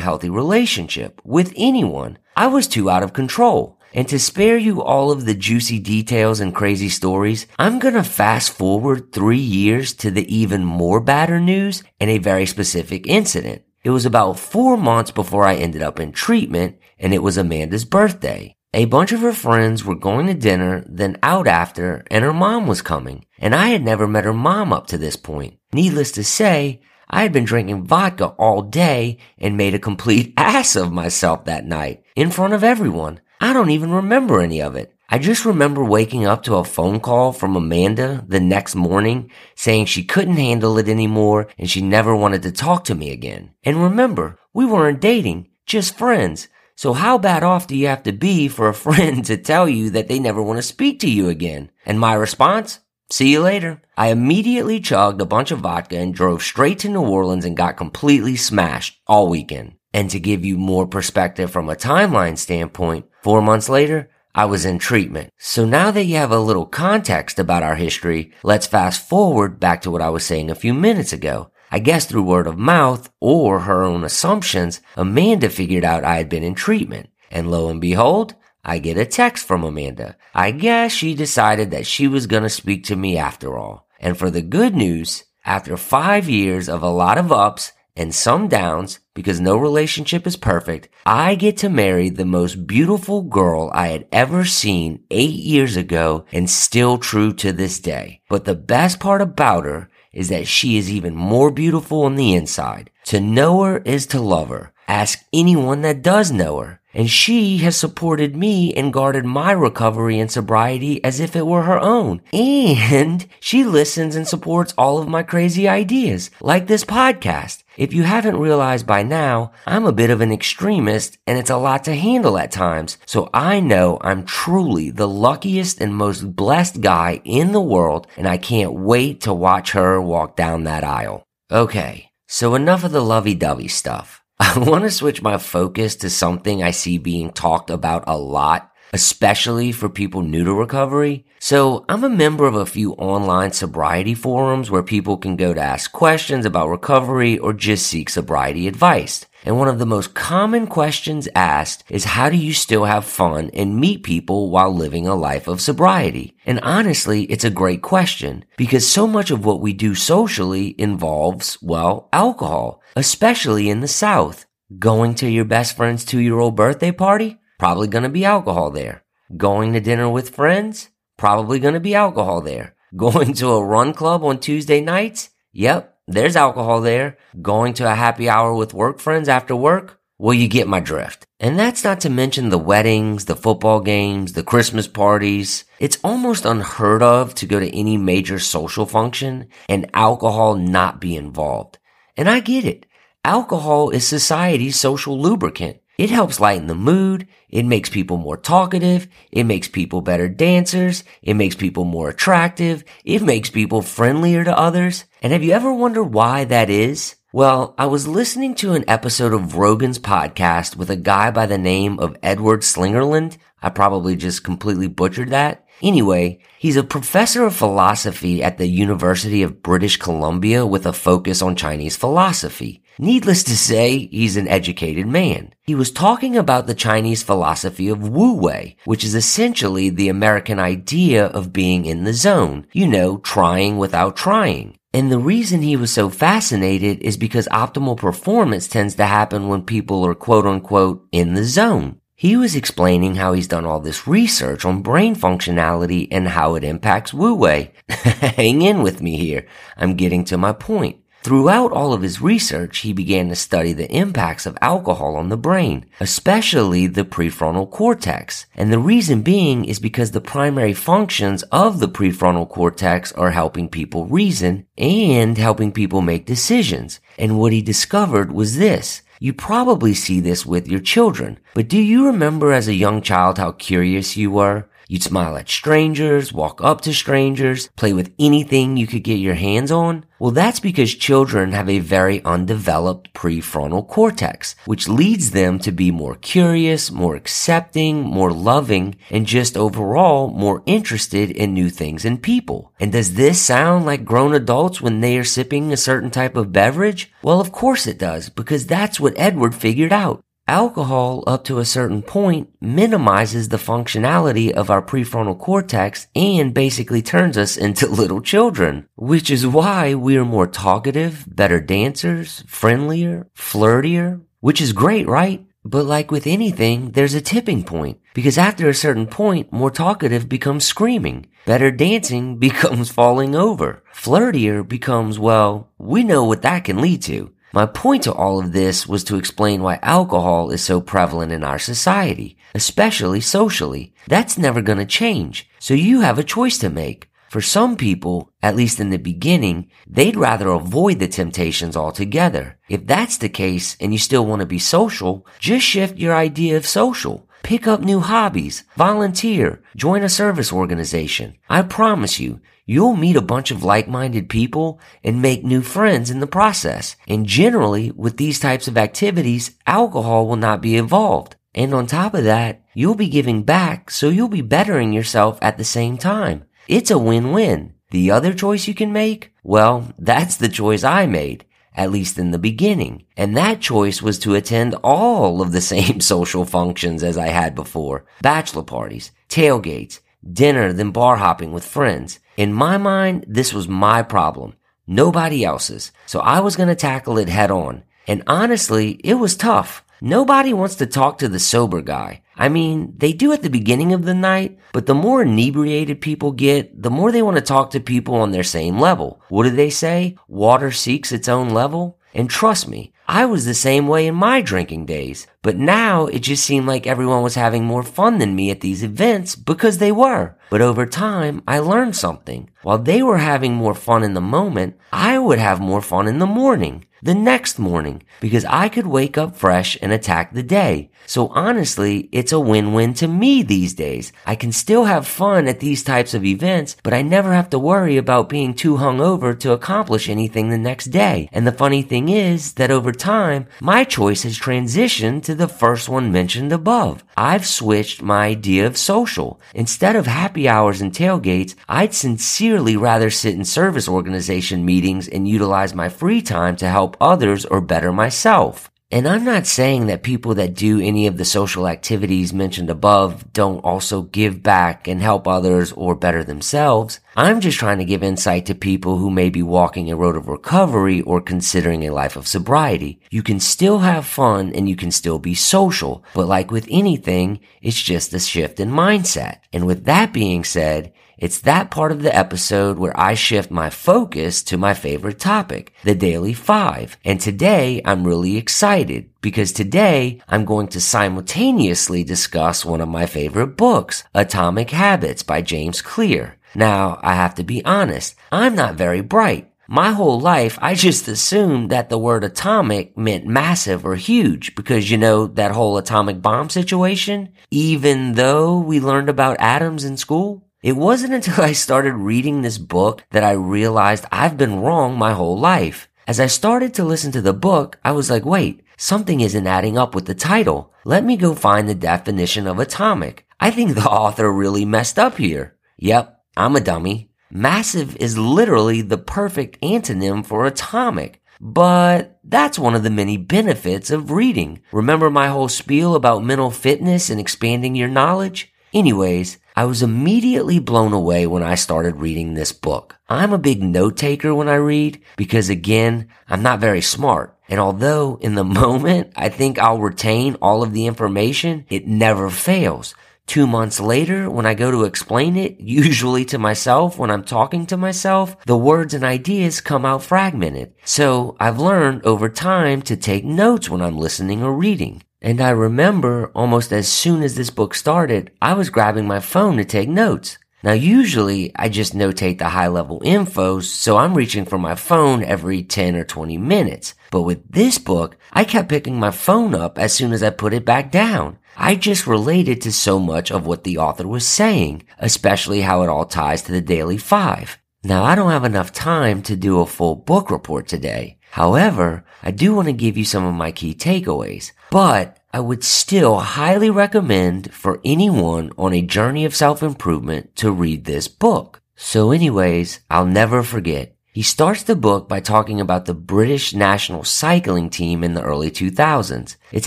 healthy 0.00 0.30
relationship 0.30 1.20
with 1.22 1.52
anyone. 1.54 2.16
I 2.34 2.46
was 2.46 2.66
too 2.66 2.88
out 2.88 3.02
of 3.02 3.12
control. 3.12 3.78
And 3.92 4.08
to 4.08 4.18
spare 4.18 4.56
you 4.56 4.82
all 4.82 5.10
of 5.10 5.26
the 5.26 5.34
juicy 5.34 5.80
details 5.80 6.40
and 6.40 6.54
crazy 6.54 6.88
stories, 6.88 7.46
I'm 7.58 7.78
gonna 7.78 8.04
fast 8.04 8.52
forward 8.52 9.12
three 9.12 9.36
years 9.36 9.92
to 9.96 10.10
the 10.10 10.34
even 10.34 10.64
more 10.64 10.98
badder 10.98 11.40
news 11.40 11.82
and 12.00 12.08
a 12.08 12.16
very 12.16 12.46
specific 12.46 13.06
incident. 13.06 13.64
It 13.84 13.90
was 13.90 14.06
about 14.06 14.38
four 14.38 14.78
months 14.78 15.10
before 15.10 15.44
I 15.44 15.56
ended 15.56 15.82
up 15.82 16.00
in 16.00 16.12
treatment 16.12 16.78
and 16.98 17.12
it 17.12 17.22
was 17.22 17.36
Amanda's 17.36 17.84
birthday. 17.84 18.55
A 18.76 18.84
bunch 18.84 19.10
of 19.12 19.20
her 19.20 19.32
friends 19.32 19.86
were 19.86 19.94
going 19.94 20.26
to 20.26 20.34
dinner, 20.34 20.84
then 20.86 21.18
out 21.22 21.46
after, 21.46 22.04
and 22.10 22.22
her 22.22 22.34
mom 22.34 22.66
was 22.66 22.82
coming. 22.82 23.24
And 23.38 23.54
I 23.54 23.68
had 23.68 23.82
never 23.82 24.06
met 24.06 24.26
her 24.26 24.34
mom 24.34 24.70
up 24.70 24.86
to 24.88 24.98
this 24.98 25.16
point. 25.16 25.56
Needless 25.72 26.12
to 26.12 26.22
say, 26.22 26.82
I 27.08 27.22
had 27.22 27.32
been 27.32 27.46
drinking 27.46 27.84
vodka 27.86 28.26
all 28.36 28.60
day 28.60 29.16
and 29.38 29.56
made 29.56 29.72
a 29.72 29.78
complete 29.78 30.34
ass 30.36 30.76
of 30.76 30.92
myself 30.92 31.46
that 31.46 31.64
night 31.64 32.04
in 32.14 32.30
front 32.30 32.52
of 32.52 32.62
everyone. 32.62 33.20
I 33.40 33.54
don't 33.54 33.70
even 33.70 33.92
remember 33.92 34.42
any 34.42 34.60
of 34.60 34.76
it. 34.76 34.92
I 35.08 35.20
just 35.20 35.46
remember 35.46 35.82
waking 35.82 36.26
up 36.26 36.42
to 36.42 36.56
a 36.56 36.64
phone 36.64 37.00
call 37.00 37.32
from 37.32 37.56
Amanda 37.56 38.26
the 38.28 38.40
next 38.40 38.74
morning 38.74 39.30
saying 39.54 39.86
she 39.86 40.04
couldn't 40.04 40.36
handle 40.36 40.76
it 40.76 40.90
anymore 40.90 41.48
and 41.56 41.70
she 41.70 41.80
never 41.80 42.14
wanted 42.14 42.42
to 42.42 42.52
talk 42.52 42.84
to 42.84 42.94
me 42.94 43.10
again. 43.10 43.54
And 43.64 43.82
remember, 43.82 44.38
we 44.52 44.66
weren't 44.66 45.00
dating, 45.00 45.48
just 45.64 45.96
friends. 45.96 46.48
So 46.76 46.92
how 46.92 47.16
bad 47.16 47.42
off 47.42 47.66
do 47.66 47.74
you 47.74 47.86
have 47.86 48.02
to 48.02 48.12
be 48.12 48.48
for 48.48 48.68
a 48.68 48.74
friend 48.74 49.24
to 49.24 49.38
tell 49.38 49.66
you 49.66 49.88
that 49.90 50.08
they 50.08 50.18
never 50.18 50.42
want 50.42 50.58
to 50.58 50.62
speak 50.62 51.00
to 51.00 51.10
you 51.10 51.30
again? 51.30 51.70
And 51.86 51.98
my 51.98 52.12
response? 52.12 52.80
See 53.08 53.32
you 53.32 53.40
later. 53.40 53.80
I 53.96 54.08
immediately 54.08 54.80
chugged 54.80 55.22
a 55.22 55.26
bunch 55.26 55.50
of 55.50 55.60
vodka 55.60 55.96
and 55.96 56.14
drove 56.14 56.42
straight 56.42 56.78
to 56.80 56.90
New 56.90 57.00
Orleans 57.00 57.46
and 57.46 57.56
got 57.56 57.78
completely 57.78 58.36
smashed 58.36 59.00
all 59.06 59.28
weekend. 59.28 59.76
And 59.94 60.10
to 60.10 60.20
give 60.20 60.44
you 60.44 60.58
more 60.58 60.86
perspective 60.86 61.50
from 61.50 61.70
a 61.70 61.76
timeline 61.76 62.36
standpoint, 62.36 63.06
four 63.22 63.40
months 63.40 63.70
later, 63.70 64.10
I 64.34 64.44
was 64.44 64.66
in 64.66 64.78
treatment. 64.78 65.30
So 65.38 65.64
now 65.64 65.90
that 65.92 66.04
you 66.04 66.16
have 66.16 66.30
a 66.30 66.38
little 66.38 66.66
context 66.66 67.38
about 67.38 67.62
our 67.62 67.76
history, 67.76 68.32
let's 68.42 68.66
fast 68.66 69.08
forward 69.08 69.58
back 69.58 69.80
to 69.82 69.90
what 69.90 70.02
I 70.02 70.10
was 70.10 70.26
saying 70.26 70.50
a 70.50 70.54
few 70.54 70.74
minutes 70.74 71.14
ago. 71.14 71.50
I 71.76 71.78
guess 71.78 72.06
through 72.06 72.22
word 72.22 72.46
of 72.46 72.56
mouth 72.56 73.10
or 73.20 73.60
her 73.60 73.82
own 73.82 74.02
assumptions, 74.02 74.80
Amanda 74.96 75.50
figured 75.50 75.84
out 75.84 76.04
I 76.04 76.16
had 76.16 76.30
been 76.30 76.42
in 76.42 76.54
treatment. 76.54 77.10
And 77.30 77.50
lo 77.50 77.68
and 77.68 77.82
behold, 77.82 78.34
I 78.64 78.78
get 78.78 78.96
a 78.96 79.04
text 79.04 79.46
from 79.46 79.62
Amanda. 79.62 80.16
I 80.34 80.52
guess 80.52 80.92
she 80.92 81.14
decided 81.14 81.70
that 81.72 81.86
she 81.86 82.08
was 82.08 82.26
gonna 82.26 82.48
speak 82.48 82.84
to 82.84 82.96
me 82.96 83.18
after 83.18 83.58
all. 83.58 83.86
And 84.00 84.16
for 84.16 84.30
the 84.30 84.40
good 84.40 84.74
news, 84.74 85.24
after 85.44 85.76
five 85.76 86.30
years 86.30 86.66
of 86.66 86.82
a 86.82 86.88
lot 86.88 87.18
of 87.18 87.30
ups 87.30 87.72
and 87.94 88.14
some 88.14 88.48
downs, 88.48 89.00
because 89.12 89.38
no 89.38 89.58
relationship 89.58 90.26
is 90.26 90.36
perfect, 90.36 90.88
I 91.04 91.34
get 91.34 91.58
to 91.58 91.68
marry 91.68 92.08
the 92.08 92.24
most 92.24 92.66
beautiful 92.66 93.20
girl 93.20 93.70
I 93.74 93.88
had 93.88 94.06
ever 94.10 94.46
seen 94.46 95.04
eight 95.10 95.34
years 95.34 95.76
ago 95.76 96.24
and 96.32 96.48
still 96.48 96.96
true 96.96 97.34
to 97.34 97.52
this 97.52 97.80
day. 97.80 98.22
But 98.30 98.46
the 98.46 98.54
best 98.54 98.98
part 98.98 99.20
about 99.20 99.66
her 99.66 99.90
is 100.16 100.30
that 100.30 100.48
she 100.48 100.78
is 100.78 100.90
even 100.90 101.14
more 101.14 101.50
beautiful 101.50 102.04
on 102.04 102.16
the 102.16 102.34
inside. 102.34 102.90
To 103.04 103.20
know 103.20 103.64
her 103.64 103.78
is 103.84 104.06
to 104.06 104.20
love 104.20 104.48
her. 104.48 104.72
Ask 104.88 105.22
anyone 105.30 105.82
that 105.82 106.00
does 106.00 106.32
know 106.32 106.58
her. 106.60 106.80
And 106.96 107.10
she 107.10 107.58
has 107.58 107.76
supported 107.76 108.34
me 108.34 108.72
and 108.74 108.92
guarded 108.92 109.26
my 109.26 109.52
recovery 109.52 110.18
and 110.18 110.32
sobriety 110.32 111.04
as 111.04 111.20
if 111.20 111.36
it 111.36 111.46
were 111.46 111.64
her 111.64 111.78
own. 111.78 112.22
And 112.32 113.26
she 113.38 113.64
listens 113.64 114.16
and 114.16 114.26
supports 114.26 114.72
all 114.78 114.98
of 114.98 115.06
my 115.06 115.22
crazy 115.22 115.68
ideas, 115.68 116.30
like 116.40 116.66
this 116.66 116.86
podcast. 116.86 117.62
If 117.76 117.92
you 117.92 118.04
haven't 118.04 118.38
realized 118.38 118.86
by 118.86 119.02
now, 119.02 119.52
I'm 119.66 119.84
a 119.84 119.92
bit 119.92 120.08
of 120.08 120.22
an 120.22 120.32
extremist 120.32 121.18
and 121.26 121.38
it's 121.38 121.50
a 121.50 121.58
lot 121.58 121.84
to 121.84 121.94
handle 121.94 122.38
at 122.38 122.50
times. 122.50 122.96
So 123.04 123.28
I 123.34 123.60
know 123.60 123.98
I'm 124.00 124.24
truly 124.24 124.88
the 124.88 125.06
luckiest 125.06 125.82
and 125.82 125.94
most 125.94 126.34
blessed 126.34 126.80
guy 126.80 127.20
in 127.24 127.52
the 127.52 127.60
world 127.60 128.06
and 128.16 128.26
I 128.26 128.38
can't 128.38 128.72
wait 128.72 129.20
to 129.20 129.34
watch 129.34 129.72
her 129.72 130.00
walk 130.00 130.34
down 130.34 130.64
that 130.64 130.82
aisle. 130.82 131.24
Okay, 131.52 132.08
so 132.26 132.54
enough 132.54 132.84
of 132.84 132.92
the 132.92 133.02
lovey-dovey 133.02 133.68
stuff. 133.68 134.22
I 134.40 134.58
want 134.58 134.84
to 134.84 134.90
switch 134.90 135.22
my 135.22 135.38
focus 135.38 135.96
to 135.96 136.10
something 136.10 136.62
I 136.62 136.70
see 136.70 136.98
being 136.98 137.30
talked 137.30 137.70
about 137.70 138.04
a 138.06 138.18
lot, 138.18 138.70
especially 138.92 139.72
for 139.72 139.88
people 139.88 140.20
new 140.20 140.44
to 140.44 140.52
recovery. 140.52 141.24
So 141.38 141.86
I'm 141.88 142.04
a 142.04 142.10
member 142.10 142.46
of 142.46 142.54
a 142.54 142.66
few 142.66 142.92
online 142.94 143.52
sobriety 143.52 144.14
forums 144.14 144.70
where 144.70 144.82
people 144.82 145.16
can 145.16 145.36
go 145.36 145.54
to 145.54 145.60
ask 145.60 145.90
questions 145.90 146.44
about 146.44 146.68
recovery 146.68 147.38
or 147.38 147.54
just 147.54 147.86
seek 147.86 148.10
sobriety 148.10 148.68
advice. 148.68 149.24
And 149.46 149.56
one 149.56 149.68
of 149.68 149.78
the 149.78 149.86
most 149.86 150.12
common 150.12 150.66
questions 150.66 151.28
asked 151.36 151.84
is 151.88 152.02
how 152.02 152.28
do 152.28 152.36
you 152.36 152.52
still 152.52 152.84
have 152.84 153.04
fun 153.04 153.50
and 153.54 153.78
meet 153.78 154.02
people 154.02 154.50
while 154.50 154.74
living 154.74 155.06
a 155.06 155.14
life 155.14 155.46
of 155.46 155.60
sobriety? 155.60 156.36
And 156.44 156.58
honestly, 156.64 157.22
it's 157.26 157.44
a 157.44 157.50
great 157.50 157.80
question 157.80 158.44
because 158.56 158.84
so 158.84 159.06
much 159.06 159.30
of 159.30 159.44
what 159.44 159.60
we 159.60 159.72
do 159.72 159.94
socially 159.94 160.74
involves, 160.76 161.58
well, 161.62 162.08
alcohol, 162.12 162.82
especially 162.96 163.70
in 163.70 163.80
the 163.80 163.88
South. 163.88 164.46
Going 164.80 165.14
to 165.16 165.30
your 165.30 165.44
best 165.44 165.76
friend's 165.76 166.04
two 166.04 166.18
year 166.18 166.40
old 166.40 166.56
birthday 166.56 166.90
party? 166.90 167.38
Probably 167.56 167.86
gonna 167.86 168.08
be 168.08 168.24
alcohol 168.24 168.72
there. 168.72 169.04
Going 169.36 169.72
to 169.74 169.80
dinner 169.80 170.10
with 170.10 170.34
friends? 170.34 170.88
Probably 171.16 171.60
gonna 171.60 171.78
be 171.78 171.94
alcohol 171.94 172.40
there. 172.40 172.74
Going 172.96 173.32
to 173.34 173.52
a 173.52 173.64
run 173.64 173.94
club 173.94 174.24
on 174.24 174.40
Tuesday 174.40 174.80
nights? 174.80 175.30
Yep, 175.52 175.95
there's 176.06 176.36
alcohol 176.36 176.80
there. 176.80 177.18
Going 177.40 177.74
to 177.74 177.90
a 177.90 177.94
happy 177.94 178.28
hour 178.28 178.54
with 178.54 178.74
work 178.74 179.00
friends 179.00 179.28
after 179.28 179.56
work? 179.56 180.00
Well, 180.18 180.34
you 180.34 180.48
get 180.48 180.66
my 180.66 180.80
drift. 180.80 181.26
And 181.38 181.58
that's 181.58 181.84
not 181.84 182.00
to 182.00 182.10
mention 182.10 182.48
the 182.48 182.58
weddings, 182.58 183.26
the 183.26 183.36
football 183.36 183.80
games, 183.80 184.32
the 184.32 184.42
Christmas 184.42 184.88
parties. 184.88 185.64
It's 185.78 185.98
almost 186.02 186.46
unheard 186.46 187.02
of 187.02 187.34
to 187.34 187.46
go 187.46 187.60
to 187.60 187.76
any 187.76 187.98
major 187.98 188.38
social 188.38 188.86
function 188.86 189.48
and 189.68 189.90
alcohol 189.92 190.54
not 190.54 191.00
be 191.00 191.16
involved. 191.16 191.78
And 192.16 192.30
I 192.30 192.40
get 192.40 192.64
it. 192.64 192.86
Alcohol 193.24 193.90
is 193.90 194.06
society's 194.06 194.80
social 194.80 195.20
lubricant. 195.20 195.78
It 195.98 196.10
helps 196.10 196.40
lighten 196.40 196.66
the 196.66 196.74
mood. 196.74 197.26
It 197.48 197.64
makes 197.64 197.88
people 197.88 198.18
more 198.18 198.36
talkative. 198.36 199.08
It 199.32 199.44
makes 199.44 199.66
people 199.66 200.02
better 200.02 200.28
dancers. 200.28 201.04
It 201.22 201.34
makes 201.34 201.54
people 201.54 201.84
more 201.84 202.10
attractive. 202.10 202.84
It 203.04 203.22
makes 203.22 203.48
people 203.48 203.80
friendlier 203.80 204.44
to 204.44 204.58
others. 204.58 205.04
And 205.22 205.32
have 205.32 205.42
you 205.42 205.52
ever 205.52 205.72
wondered 205.72 206.04
why 206.04 206.44
that 206.44 206.68
is? 206.68 207.16
Well, 207.32 207.74
I 207.78 207.86
was 207.86 208.06
listening 208.06 208.54
to 208.56 208.74
an 208.74 208.84
episode 208.88 209.32
of 209.32 209.56
Rogan's 209.56 209.98
podcast 209.98 210.76
with 210.76 210.90
a 210.90 210.96
guy 210.96 211.30
by 211.30 211.46
the 211.46 211.58
name 211.58 211.98
of 211.98 212.16
Edward 212.22 212.60
Slingerland. 212.60 213.38
I 213.62 213.70
probably 213.70 214.16
just 214.16 214.44
completely 214.44 214.88
butchered 214.88 215.30
that. 215.30 215.66
Anyway, 215.82 216.40
he's 216.58 216.76
a 216.76 216.82
professor 216.82 217.44
of 217.44 217.54
philosophy 217.54 218.42
at 218.42 218.56
the 218.56 218.66
University 218.66 219.42
of 219.42 219.62
British 219.62 219.98
Columbia 219.98 220.64
with 220.64 220.86
a 220.86 220.92
focus 220.92 221.42
on 221.42 221.56
Chinese 221.56 221.96
philosophy. 221.96 222.82
Needless 222.98 223.42
to 223.44 223.56
say, 223.56 224.06
he's 224.06 224.36
an 224.36 224.48
educated 224.48 225.06
man. 225.06 225.52
He 225.64 225.74
was 225.74 225.90
talking 225.90 226.36
about 226.36 226.66
the 226.66 226.74
Chinese 226.74 227.22
philosophy 227.22 227.88
of 227.88 228.08
Wu 228.08 228.32
Wei, 228.34 228.76
which 228.84 229.04
is 229.04 229.14
essentially 229.14 229.90
the 229.90 230.08
American 230.08 230.58
idea 230.58 231.26
of 231.26 231.52
being 231.52 231.84
in 231.84 232.04
the 232.04 232.14
zone. 232.14 232.66
You 232.72 232.86
know, 232.86 233.18
trying 233.18 233.76
without 233.76 234.16
trying. 234.16 234.78
And 234.94 235.12
the 235.12 235.18
reason 235.18 235.60
he 235.60 235.76
was 235.76 235.92
so 235.92 236.08
fascinated 236.08 237.00
is 237.00 237.18
because 237.18 237.46
optimal 237.48 237.98
performance 237.98 238.66
tends 238.66 238.94
to 238.94 239.04
happen 239.04 239.48
when 239.48 239.62
people 239.62 240.06
are 240.06 240.14
quote 240.14 240.46
unquote 240.46 241.06
in 241.12 241.34
the 241.34 241.44
zone. 241.44 242.00
He 242.14 242.34
was 242.34 242.56
explaining 242.56 243.16
how 243.16 243.34
he's 243.34 243.46
done 243.46 243.66
all 243.66 243.80
this 243.80 244.06
research 244.06 244.64
on 244.64 244.80
brain 244.80 245.14
functionality 245.14 246.08
and 246.10 246.28
how 246.28 246.54
it 246.54 246.64
impacts 246.64 247.12
Wu 247.12 247.34
Wei. 247.34 247.72
Hang 247.90 248.62
in 248.62 248.82
with 248.82 249.02
me 249.02 249.18
here. 249.18 249.46
I'm 249.76 249.96
getting 249.96 250.24
to 250.24 250.38
my 250.38 250.54
point. 250.54 250.96
Throughout 251.26 251.72
all 251.72 251.92
of 251.92 252.02
his 252.02 252.22
research, 252.22 252.78
he 252.78 252.92
began 252.92 253.30
to 253.30 253.34
study 253.34 253.72
the 253.72 253.90
impacts 253.90 254.46
of 254.46 254.56
alcohol 254.62 255.16
on 255.16 255.28
the 255.28 255.36
brain, 255.36 255.84
especially 255.98 256.86
the 256.86 257.02
prefrontal 257.02 257.68
cortex. 257.68 258.46
And 258.54 258.72
the 258.72 258.78
reason 258.78 259.22
being 259.22 259.64
is 259.64 259.80
because 259.80 260.12
the 260.12 260.20
primary 260.20 260.72
functions 260.72 261.42
of 261.50 261.80
the 261.80 261.88
prefrontal 261.88 262.48
cortex 262.48 263.10
are 263.14 263.32
helping 263.32 263.68
people 263.68 264.06
reason 264.06 264.68
and 264.78 265.36
helping 265.36 265.72
people 265.72 266.00
make 266.00 266.26
decisions. 266.26 267.00
And 267.18 267.40
what 267.40 267.52
he 267.52 267.60
discovered 267.60 268.30
was 268.30 268.58
this. 268.58 269.02
You 269.18 269.32
probably 269.32 269.94
see 269.94 270.20
this 270.20 270.46
with 270.46 270.68
your 270.68 270.78
children, 270.78 271.40
but 271.54 271.66
do 271.66 271.78
you 271.82 272.06
remember 272.06 272.52
as 272.52 272.68
a 272.68 272.74
young 272.74 273.02
child 273.02 273.38
how 273.38 273.50
curious 273.50 274.16
you 274.16 274.30
were? 274.30 274.68
You'd 274.88 275.02
smile 275.02 275.36
at 275.36 275.48
strangers, 275.48 276.32
walk 276.32 276.62
up 276.62 276.80
to 276.82 276.94
strangers, 276.94 277.68
play 277.76 277.92
with 277.92 278.12
anything 278.18 278.76
you 278.76 278.86
could 278.86 279.02
get 279.02 279.18
your 279.18 279.34
hands 279.34 279.72
on. 279.72 280.04
Well, 280.18 280.30
that's 280.30 280.60
because 280.60 280.94
children 280.94 281.52
have 281.52 281.68
a 281.68 281.80
very 281.80 282.24
undeveloped 282.24 283.12
prefrontal 283.12 283.86
cortex, 283.86 284.54
which 284.64 284.88
leads 284.88 285.32
them 285.32 285.58
to 285.58 285.72
be 285.72 285.90
more 285.90 286.14
curious, 286.14 286.90
more 286.90 287.16
accepting, 287.16 288.02
more 288.02 288.32
loving, 288.32 288.94
and 289.10 289.26
just 289.26 289.56
overall 289.56 290.28
more 290.28 290.62
interested 290.66 291.30
in 291.32 291.52
new 291.52 291.68
things 291.68 292.04
and 292.04 292.22
people. 292.22 292.72
And 292.78 292.92
does 292.92 293.14
this 293.14 293.40
sound 293.42 293.84
like 293.86 294.04
grown 294.04 294.34
adults 294.34 294.80
when 294.80 295.00
they 295.00 295.18
are 295.18 295.24
sipping 295.24 295.72
a 295.72 295.76
certain 295.76 296.10
type 296.10 296.36
of 296.36 296.52
beverage? 296.52 297.12
Well, 297.22 297.40
of 297.40 297.52
course 297.52 297.86
it 297.86 297.98
does, 297.98 298.28
because 298.28 298.66
that's 298.66 299.00
what 299.00 299.18
Edward 299.18 299.54
figured 299.54 299.92
out. 299.92 300.22
Alcohol, 300.48 301.24
up 301.26 301.42
to 301.42 301.58
a 301.58 301.64
certain 301.64 302.02
point, 302.02 302.48
minimizes 302.60 303.48
the 303.48 303.56
functionality 303.56 304.52
of 304.52 304.70
our 304.70 304.80
prefrontal 304.80 305.36
cortex 305.36 306.06
and 306.14 306.54
basically 306.54 307.02
turns 307.02 307.36
us 307.36 307.56
into 307.56 307.86
little 307.88 308.20
children, 308.20 308.86
which 308.94 309.28
is 309.28 309.44
why 309.44 309.92
we 309.92 310.16
are 310.16 310.24
more 310.24 310.46
talkative, 310.46 311.24
better 311.26 311.60
dancers, 311.60 312.44
friendlier, 312.46 313.26
flirtier, 313.34 314.20
which 314.38 314.60
is 314.60 314.72
great, 314.72 315.08
right? 315.08 315.44
But 315.64 315.84
like 315.84 316.12
with 316.12 316.28
anything, 316.28 316.92
there's 316.92 317.14
a 317.14 317.20
tipping 317.20 317.64
point 317.64 317.98
because 318.14 318.38
after 318.38 318.68
a 318.68 318.74
certain 318.74 319.08
point, 319.08 319.52
more 319.52 319.72
talkative 319.72 320.28
becomes 320.28 320.64
screaming. 320.64 321.26
Better 321.44 321.72
dancing 321.72 322.38
becomes 322.46 322.88
falling 322.88 323.34
over. 323.34 323.82
Flirtier 323.92 324.62
becomes, 324.66 325.18
well, 325.18 325.72
we 325.76 326.04
know 326.04 326.22
what 326.22 326.42
that 326.42 326.62
can 326.62 326.80
lead 326.80 327.02
to. 327.02 327.32
My 327.56 327.64
point 327.64 328.02
to 328.02 328.12
all 328.12 328.38
of 328.38 328.52
this 328.52 328.86
was 328.86 329.02
to 329.04 329.16
explain 329.16 329.62
why 329.62 329.78
alcohol 329.80 330.50
is 330.50 330.60
so 330.60 330.78
prevalent 330.82 331.32
in 331.32 331.42
our 331.42 331.58
society, 331.58 332.36
especially 332.54 333.22
socially. 333.22 333.94
That's 334.06 334.36
never 334.36 334.60
going 334.60 334.76
to 334.76 334.84
change. 334.84 335.48
So 335.58 335.72
you 335.72 336.02
have 336.02 336.18
a 336.18 336.22
choice 336.22 336.58
to 336.58 336.68
make. 336.68 337.08
For 337.30 337.40
some 337.40 337.78
people, 337.78 338.30
at 338.42 338.56
least 338.56 338.78
in 338.78 338.90
the 338.90 338.98
beginning, 338.98 339.70
they'd 339.86 340.18
rather 340.18 340.50
avoid 340.50 340.98
the 340.98 341.08
temptations 341.08 341.78
altogether. 341.78 342.58
If 342.68 342.86
that's 342.86 343.16
the 343.16 343.30
case 343.30 343.74
and 343.80 343.90
you 343.90 343.98
still 343.98 344.26
want 344.26 344.40
to 344.40 344.46
be 344.46 344.58
social, 344.58 345.26
just 345.38 345.64
shift 345.64 345.96
your 345.96 346.14
idea 346.14 346.58
of 346.58 346.66
social. 346.66 347.25
Pick 347.46 347.68
up 347.68 347.80
new 347.80 348.00
hobbies, 348.00 348.64
volunteer, 348.74 349.62
join 349.76 350.02
a 350.02 350.08
service 350.08 350.52
organization. 350.52 351.38
I 351.48 351.62
promise 351.62 352.18
you, 352.18 352.40
you'll 352.64 352.96
meet 352.96 353.14
a 353.14 353.20
bunch 353.20 353.52
of 353.52 353.62
like-minded 353.62 354.28
people 354.28 354.80
and 355.04 355.22
make 355.22 355.44
new 355.44 355.62
friends 355.62 356.10
in 356.10 356.18
the 356.18 356.26
process. 356.26 356.96
And 357.06 357.24
generally, 357.24 357.92
with 357.92 358.16
these 358.16 358.40
types 358.40 358.66
of 358.66 358.76
activities, 358.76 359.52
alcohol 359.64 360.26
will 360.26 360.34
not 360.34 360.60
be 360.60 360.76
involved. 360.76 361.36
And 361.54 361.72
on 361.72 361.86
top 361.86 362.14
of 362.14 362.24
that, 362.24 362.64
you'll 362.74 362.96
be 362.96 363.08
giving 363.08 363.44
back, 363.44 363.92
so 363.92 364.08
you'll 364.08 364.26
be 364.26 364.42
bettering 364.42 364.92
yourself 364.92 365.38
at 365.40 365.56
the 365.56 365.62
same 365.62 365.98
time. 365.98 366.46
It's 366.66 366.90
a 366.90 366.98
win-win. 366.98 367.74
The 367.92 368.10
other 368.10 368.34
choice 368.34 368.66
you 368.66 368.74
can 368.74 368.92
make? 368.92 369.32
Well, 369.44 369.94
that's 370.00 370.36
the 370.36 370.48
choice 370.48 370.82
I 370.82 371.06
made, 371.06 371.44
at 371.76 371.90
least 371.90 372.18
in 372.18 372.30
the 372.30 372.38
beginning. 372.38 373.04
And 373.16 373.36
that 373.36 373.60
choice 373.60 374.02
was 374.02 374.18
to 374.20 374.34
attend 374.34 374.74
all 374.82 375.42
of 375.42 375.52
the 375.52 375.60
same 375.74 376.00
social 376.00 376.44
functions 376.44 377.02
as 377.02 377.18
I 377.18 377.28
had 377.28 377.54
before. 377.54 378.04
Bachelor 378.22 378.62
parties, 378.62 379.12
tailgates, 379.28 380.00
dinner, 380.32 380.72
then 380.72 380.90
bar 380.90 381.16
hopping 381.16 381.52
with 381.52 381.64
friends. 381.64 382.18
In 382.36 382.52
my 382.52 382.76
mind, 382.78 383.24
this 383.28 383.52
was 383.52 383.68
my 383.68 384.02
problem, 384.02 384.56
nobody 384.86 385.44
else's. 385.44 385.92
So 386.06 386.20
I 386.20 386.40
was 386.40 386.56
going 386.56 386.68
to 386.68 386.74
tackle 386.74 387.18
it 387.18 387.28
head 387.28 387.50
on. 387.50 387.84
And 388.08 388.22
honestly, 388.26 389.00
it 389.04 389.14
was 389.14 389.36
tough. 389.36 389.84
Nobody 390.00 390.52
wants 390.52 390.76
to 390.76 390.86
talk 390.86 391.18
to 391.18 391.28
the 391.28 391.38
sober 391.38 391.80
guy. 391.80 392.22
I 392.38 392.48
mean, 392.48 392.94
they 392.98 393.12
do 393.12 393.32
at 393.32 393.42
the 393.42 393.50
beginning 393.50 393.92
of 393.92 394.04
the 394.04 394.14
night, 394.14 394.58
but 394.72 394.86
the 394.86 394.94
more 394.94 395.22
inebriated 395.22 396.00
people 396.00 396.32
get, 396.32 396.82
the 396.82 396.90
more 396.90 397.10
they 397.10 397.22
want 397.22 397.36
to 397.36 397.42
talk 397.42 397.70
to 397.70 397.80
people 397.80 398.14
on 398.16 398.30
their 398.30 398.44
same 398.44 398.78
level. 398.78 399.22
What 399.28 399.44
do 399.44 399.50
they 399.50 399.70
say? 399.70 400.16
Water 400.28 400.70
seeks 400.70 401.12
its 401.12 401.28
own 401.28 401.50
level? 401.50 401.98
And 402.14 402.30
trust 402.30 402.66
me, 402.66 402.92
I 403.08 403.26
was 403.26 403.44
the 403.44 403.54
same 403.54 403.86
way 403.86 404.06
in 404.06 404.14
my 404.14 404.40
drinking 404.40 404.86
days, 404.86 405.26
but 405.42 405.56
now 405.56 406.06
it 406.06 406.20
just 406.20 406.44
seemed 406.44 406.66
like 406.66 406.86
everyone 406.86 407.22
was 407.22 407.34
having 407.34 407.64
more 407.64 407.82
fun 407.82 408.18
than 408.18 408.34
me 408.34 408.50
at 408.50 408.62
these 408.62 408.82
events 408.82 409.36
because 409.36 409.78
they 409.78 409.92
were. 409.92 410.34
But 410.50 410.62
over 410.62 410.86
time, 410.86 411.42
I 411.46 411.58
learned 411.58 411.94
something. 411.94 412.50
While 412.62 412.78
they 412.78 413.02
were 413.02 413.18
having 413.18 413.54
more 413.54 413.74
fun 413.74 414.02
in 414.02 414.14
the 414.14 414.20
moment, 414.20 414.76
I 414.92 415.18
would 415.18 415.38
have 415.38 415.60
more 415.60 415.82
fun 415.82 416.08
in 416.08 416.18
the 416.18 416.26
morning 416.26 416.85
the 417.02 417.14
next 417.14 417.58
morning 417.58 418.02
because 418.20 418.44
I 418.46 418.68
could 418.68 418.86
wake 418.86 419.18
up 419.18 419.36
fresh 419.36 419.76
and 419.82 419.92
attack 419.92 420.32
the 420.32 420.42
day. 420.42 420.90
So 421.06 421.28
honestly, 421.28 422.08
it's 422.10 422.32
a 422.32 422.40
win-win 422.40 422.94
to 422.94 423.06
me 423.06 423.42
these 423.42 423.74
days. 423.74 424.12
I 424.24 424.34
can 424.34 424.50
still 424.50 424.86
have 424.86 425.06
fun 425.06 425.46
at 425.46 425.60
these 425.60 425.84
types 425.84 426.14
of 426.14 426.24
events, 426.24 426.76
but 426.82 426.92
I 426.92 427.02
never 427.02 427.32
have 427.32 427.48
to 427.50 427.58
worry 427.58 427.96
about 427.96 428.28
being 428.28 428.54
too 428.54 428.76
hungover 428.76 429.38
to 429.38 429.52
accomplish 429.52 430.08
anything 430.08 430.48
the 430.48 430.58
next 430.58 430.86
day. 430.86 431.28
And 431.32 431.46
the 431.46 431.52
funny 431.52 431.82
thing 431.82 432.08
is 432.08 432.54
that 432.54 432.72
over 432.72 432.90
time, 432.90 433.46
my 433.60 433.84
choice 433.84 434.24
has 434.24 434.38
transitioned 434.38 435.22
to 435.24 435.34
the 435.34 435.48
first 435.48 435.88
one 435.88 436.10
mentioned 436.10 436.52
above. 436.52 437.04
I've 437.16 437.46
switched 437.46 438.02
my 438.02 438.26
idea 438.26 438.66
of 438.66 438.76
social. 438.76 439.40
Instead 439.54 439.96
of 439.96 440.06
happy 440.06 440.48
hours 440.48 440.80
and 440.80 440.92
tailgates, 440.92 441.54
I'd 441.68 441.94
sincerely 441.94 442.76
rather 442.76 443.10
sit 443.10 443.34
in 443.34 443.44
service 443.44 443.88
organization 443.88 444.64
meetings 444.64 445.08
and 445.08 445.28
utilize 445.28 445.74
my 445.74 445.88
free 445.88 446.20
time 446.20 446.56
to 446.56 446.68
help 446.68 446.85
others 447.00 447.46
or 447.46 447.60
better 447.60 447.90
myself. 447.92 448.70
And 448.88 449.08
I'm 449.08 449.24
not 449.24 449.48
saying 449.48 449.88
that 449.88 450.04
people 450.04 450.36
that 450.36 450.54
do 450.54 450.80
any 450.80 451.08
of 451.08 451.16
the 451.16 451.24
social 451.24 451.66
activities 451.66 452.32
mentioned 452.32 452.70
above 452.70 453.32
don't 453.32 453.58
also 453.64 454.02
give 454.02 454.44
back 454.44 454.86
and 454.86 455.02
help 455.02 455.26
others 455.26 455.72
or 455.72 455.96
better 455.96 456.22
themselves. 456.22 457.00
I'm 457.16 457.40
just 457.40 457.58
trying 457.58 457.78
to 457.78 457.84
give 457.84 458.04
insight 458.04 458.46
to 458.46 458.54
people 458.54 458.98
who 458.98 459.10
may 459.10 459.28
be 459.28 459.42
walking 459.42 459.90
a 459.90 459.96
road 459.96 460.14
of 460.14 460.28
recovery 460.28 461.00
or 461.00 461.20
considering 461.20 461.82
a 461.82 461.92
life 461.92 462.14
of 462.14 462.28
sobriety. 462.28 463.00
You 463.10 463.24
can 463.24 463.40
still 463.40 463.80
have 463.80 464.06
fun 464.06 464.52
and 464.54 464.68
you 464.68 464.76
can 464.76 464.92
still 464.92 465.18
be 465.18 465.34
social, 465.34 466.04
but 466.14 466.28
like 466.28 466.52
with 466.52 466.68
anything, 466.70 467.40
it's 467.60 467.82
just 467.82 468.14
a 468.14 468.20
shift 468.20 468.60
in 468.60 468.70
mindset. 468.70 469.40
And 469.52 469.66
with 469.66 469.84
that 469.86 470.12
being 470.12 470.44
said, 470.44 470.92
it's 471.18 471.40
that 471.40 471.70
part 471.70 471.92
of 471.92 472.02
the 472.02 472.14
episode 472.14 472.78
where 472.78 472.98
I 472.98 473.14
shift 473.14 473.50
my 473.50 473.70
focus 473.70 474.42
to 474.44 474.58
my 474.58 474.74
favorite 474.74 475.18
topic, 475.18 475.72
the 475.82 475.94
Daily 475.94 476.34
Five. 476.34 476.98
And 477.04 477.20
today 477.20 477.80
I'm 477.84 478.06
really 478.06 478.36
excited 478.36 479.08
because 479.22 479.52
today 479.52 480.20
I'm 480.28 480.44
going 480.44 480.68
to 480.68 480.80
simultaneously 480.80 482.04
discuss 482.04 482.64
one 482.64 482.80
of 482.80 482.88
my 482.88 483.06
favorite 483.06 483.56
books, 483.56 484.04
Atomic 484.14 484.70
Habits 484.70 485.22
by 485.22 485.42
James 485.42 485.80
Clear. 485.80 486.36
Now, 486.54 487.00
I 487.02 487.14
have 487.14 487.34
to 487.36 487.44
be 487.44 487.64
honest, 487.64 488.14
I'm 488.30 488.54
not 488.54 488.76
very 488.76 489.00
bright. 489.00 489.50
My 489.68 489.90
whole 489.90 490.20
life, 490.20 490.58
I 490.62 490.74
just 490.74 491.08
assumed 491.08 491.70
that 491.70 491.88
the 491.88 491.98
word 491.98 492.22
atomic 492.22 492.96
meant 492.96 493.26
massive 493.26 493.84
or 493.84 493.96
huge 493.96 494.54
because, 494.54 494.90
you 494.92 494.96
know, 494.96 495.26
that 495.26 495.50
whole 495.50 495.76
atomic 495.76 496.22
bomb 496.22 496.50
situation, 496.50 497.30
even 497.50 498.12
though 498.12 498.60
we 498.60 498.78
learned 498.78 499.08
about 499.08 499.40
atoms 499.40 499.84
in 499.84 499.96
school. 499.96 500.45
It 500.66 500.76
wasn't 500.76 501.14
until 501.18 501.44
I 501.44 501.52
started 501.52 501.94
reading 501.94 502.42
this 502.42 502.58
book 502.58 503.04
that 503.10 503.22
I 503.22 503.30
realized 503.30 504.04
I've 504.10 504.36
been 504.36 504.58
wrong 504.58 504.98
my 504.98 505.12
whole 505.12 505.38
life. 505.38 505.88
As 506.08 506.18
I 506.18 506.26
started 506.26 506.74
to 506.74 506.84
listen 506.84 507.12
to 507.12 507.20
the 507.20 507.32
book, 507.32 507.78
I 507.84 507.92
was 507.92 508.10
like, 508.10 508.24
wait, 508.24 508.64
something 508.76 509.20
isn't 509.20 509.46
adding 509.46 509.78
up 509.78 509.94
with 509.94 510.06
the 510.06 510.14
title. 510.14 510.72
Let 510.84 511.04
me 511.04 511.16
go 511.16 511.36
find 511.36 511.68
the 511.68 511.74
definition 511.76 512.48
of 512.48 512.58
atomic. 512.58 513.28
I 513.38 513.52
think 513.52 513.76
the 513.76 513.88
author 513.88 514.28
really 514.32 514.64
messed 514.64 514.98
up 514.98 515.18
here. 515.18 515.54
Yep, 515.78 516.20
I'm 516.36 516.56
a 516.56 516.60
dummy. 516.60 517.10
Massive 517.30 517.94
is 517.98 518.18
literally 518.18 518.82
the 518.82 518.98
perfect 518.98 519.60
antonym 519.62 520.26
for 520.26 520.46
atomic. 520.46 521.22
But 521.40 522.18
that's 522.24 522.58
one 522.58 522.74
of 522.74 522.82
the 522.82 522.90
many 522.90 523.16
benefits 523.16 523.92
of 523.92 524.10
reading. 524.10 524.62
Remember 524.72 525.10
my 525.10 525.28
whole 525.28 525.48
spiel 525.48 525.94
about 525.94 526.24
mental 526.24 526.50
fitness 526.50 527.08
and 527.08 527.20
expanding 527.20 527.76
your 527.76 527.88
knowledge? 527.88 528.52
Anyways, 528.72 529.38
I 529.58 529.64
was 529.64 529.82
immediately 529.82 530.58
blown 530.58 530.92
away 530.92 531.26
when 531.26 531.42
I 531.42 531.54
started 531.54 531.96
reading 531.96 532.34
this 532.34 532.52
book. 532.52 532.96
I'm 533.08 533.32
a 533.32 533.38
big 533.38 533.62
note 533.62 533.96
taker 533.96 534.34
when 534.34 534.50
I 534.50 534.56
read 534.56 535.00
because 535.16 535.48
again, 535.48 536.08
I'm 536.28 536.42
not 536.42 536.60
very 536.60 536.82
smart. 536.82 537.34
And 537.48 537.58
although 537.58 538.18
in 538.20 538.34
the 538.34 538.44
moment 538.62 539.14
I 539.16 539.30
think 539.30 539.58
I'll 539.58 539.78
retain 539.78 540.36
all 540.42 540.62
of 540.62 540.74
the 540.74 540.84
information, 540.86 541.64
it 541.70 541.86
never 541.86 542.28
fails. 542.28 542.94
Two 543.26 543.46
months 543.46 543.80
later, 543.80 544.28
when 544.28 544.44
I 544.44 544.52
go 544.52 544.70
to 544.70 544.84
explain 544.84 545.38
it, 545.38 545.56
usually 545.58 546.26
to 546.26 546.38
myself 546.38 546.98
when 546.98 547.10
I'm 547.10 547.24
talking 547.24 547.64
to 547.66 547.78
myself, 547.78 548.36
the 548.44 548.58
words 548.58 548.92
and 548.92 549.04
ideas 549.04 549.62
come 549.62 549.86
out 549.86 550.02
fragmented. 550.02 550.74
So 550.84 551.34
I've 551.40 551.58
learned 551.58 552.04
over 552.04 552.28
time 552.28 552.82
to 552.82 552.94
take 552.94 553.24
notes 553.24 553.70
when 553.70 553.80
I'm 553.80 553.96
listening 553.96 554.42
or 554.42 554.52
reading. 554.52 555.02
And 555.22 555.40
I 555.40 555.50
remember 555.50 556.30
almost 556.34 556.72
as 556.72 556.88
soon 556.88 557.22
as 557.22 557.34
this 557.34 557.50
book 557.50 557.74
started, 557.74 558.30
I 558.42 558.52
was 558.52 558.70
grabbing 558.70 559.06
my 559.06 559.20
phone 559.20 559.56
to 559.56 559.64
take 559.64 559.88
notes. 559.88 560.38
Now 560.62 560.72
usually 560.72 561.52
I 561.56 561.68
just 561.68 561.94
notate 561.94 562.38
the 562.38 562.50
high 562.50 562.68
level 562.68 563.00
info, 563.04 563.60
so 563.60 563.96
I'm 563.96 564.14
reaching 564.14 564.44
for 564.44 564.58
my 564.58 564.74
phone 564.74 565.22
every 565.22 565.62
10 565.62 565.96
or 565.96 566.04
20 566.04 566.36
minutes. 566.38 566.94
But 567.10 567.22
with 567.22 567.50
this 567.50 567.78
book, 567.78 568.16
I 568.32 568.44
kept 568.44 568.68
picking 568.68 568.98
my 568.98 569.10
phone 569.10 569.54
up 569.54 569.78
as 569.78 569.92
soon 569.92 570.12
as 570.12 570.22
I 570.22 570.30
put 570.30 570.52
it 570.52 570.64
back 570.64 570.90
down. 570.90 571.38
I 571.56 571.76
just 571.76 572.06
related 572.06 572.60
to 572.62 572.72
so 572.72 572.98
much 572.98 573.30
of 573.30 573.46
what 573.46 573.64
the 573.64 573.78
author 573.78 574.06
was 574.06 574.26
saying, 574.26 574.82
especially 574.98 575.62
how 575.62 575.82
it 575.82 575.88
all 575.88 576.04
ties 576.04 576.42
to 576.42 576.52
the 576.52 576.60
Daily 576.60 576.98
Five. 576.98 577.58
Now, 577.82 578.04
I 578.04 578.14
don't 578.16 578.32
have 578.32 578.44
enough 578.44 578.72
time 578.72 579.22
to 579.22 579.36
do 579.36 579.60
a 579.60 579.66
full 579.66 579.94
book 579.94 580.30
report 580.30 580.66
today. 580.66 581.18
However, 581.36 582.02
I 582.22 582.30
do 582.30 582.54
want 582.54 582.64
to 582.68 582.72
give 582.72 582.96
you 582.96 583.04
some 583.04 583.26
of 583.26 583.34
my 583.34 583.52
key 583.52 583.74
takeaways, 583.74 584.52
but 584.70 585.18
I 585.34 585.40
would 585.40 585.62
still 585.62 586.18
highly 586.18 586.70
recommend 586.70 587.52
for 587.52 587.78
anyone 587.84 588.52
on 588.56 588.72
a 588.72 588.80
journey 588.80 589.26
of 589.26 589.36
self-improvement 589.36 590.34
to 590.36 590.50
read 590.50 590.86
this 590.86 591.08
book. 591.08 591.60
So 591.76 592.10
anyways, 592.10 592.80
I'll 592.88 593.04
never 593.04 593.42
forget 593.42 593.96
he 594.16 594.22
starts 594.22 594.62
the 594.62 594.74
book 594.74 595.10
by 595.10 595.20
talking 595.20 595.60
about 595.60 595.84
the 595.84 595.92
British 595.92 596.54
national 596.54 597.04
cycling 597.04 597.68
team 597.68 598.02
in 598.02 598.14
the 598.14 598.22
early 598.22 598.50
2000s. 598.50 599.36
It's 599.52 599.66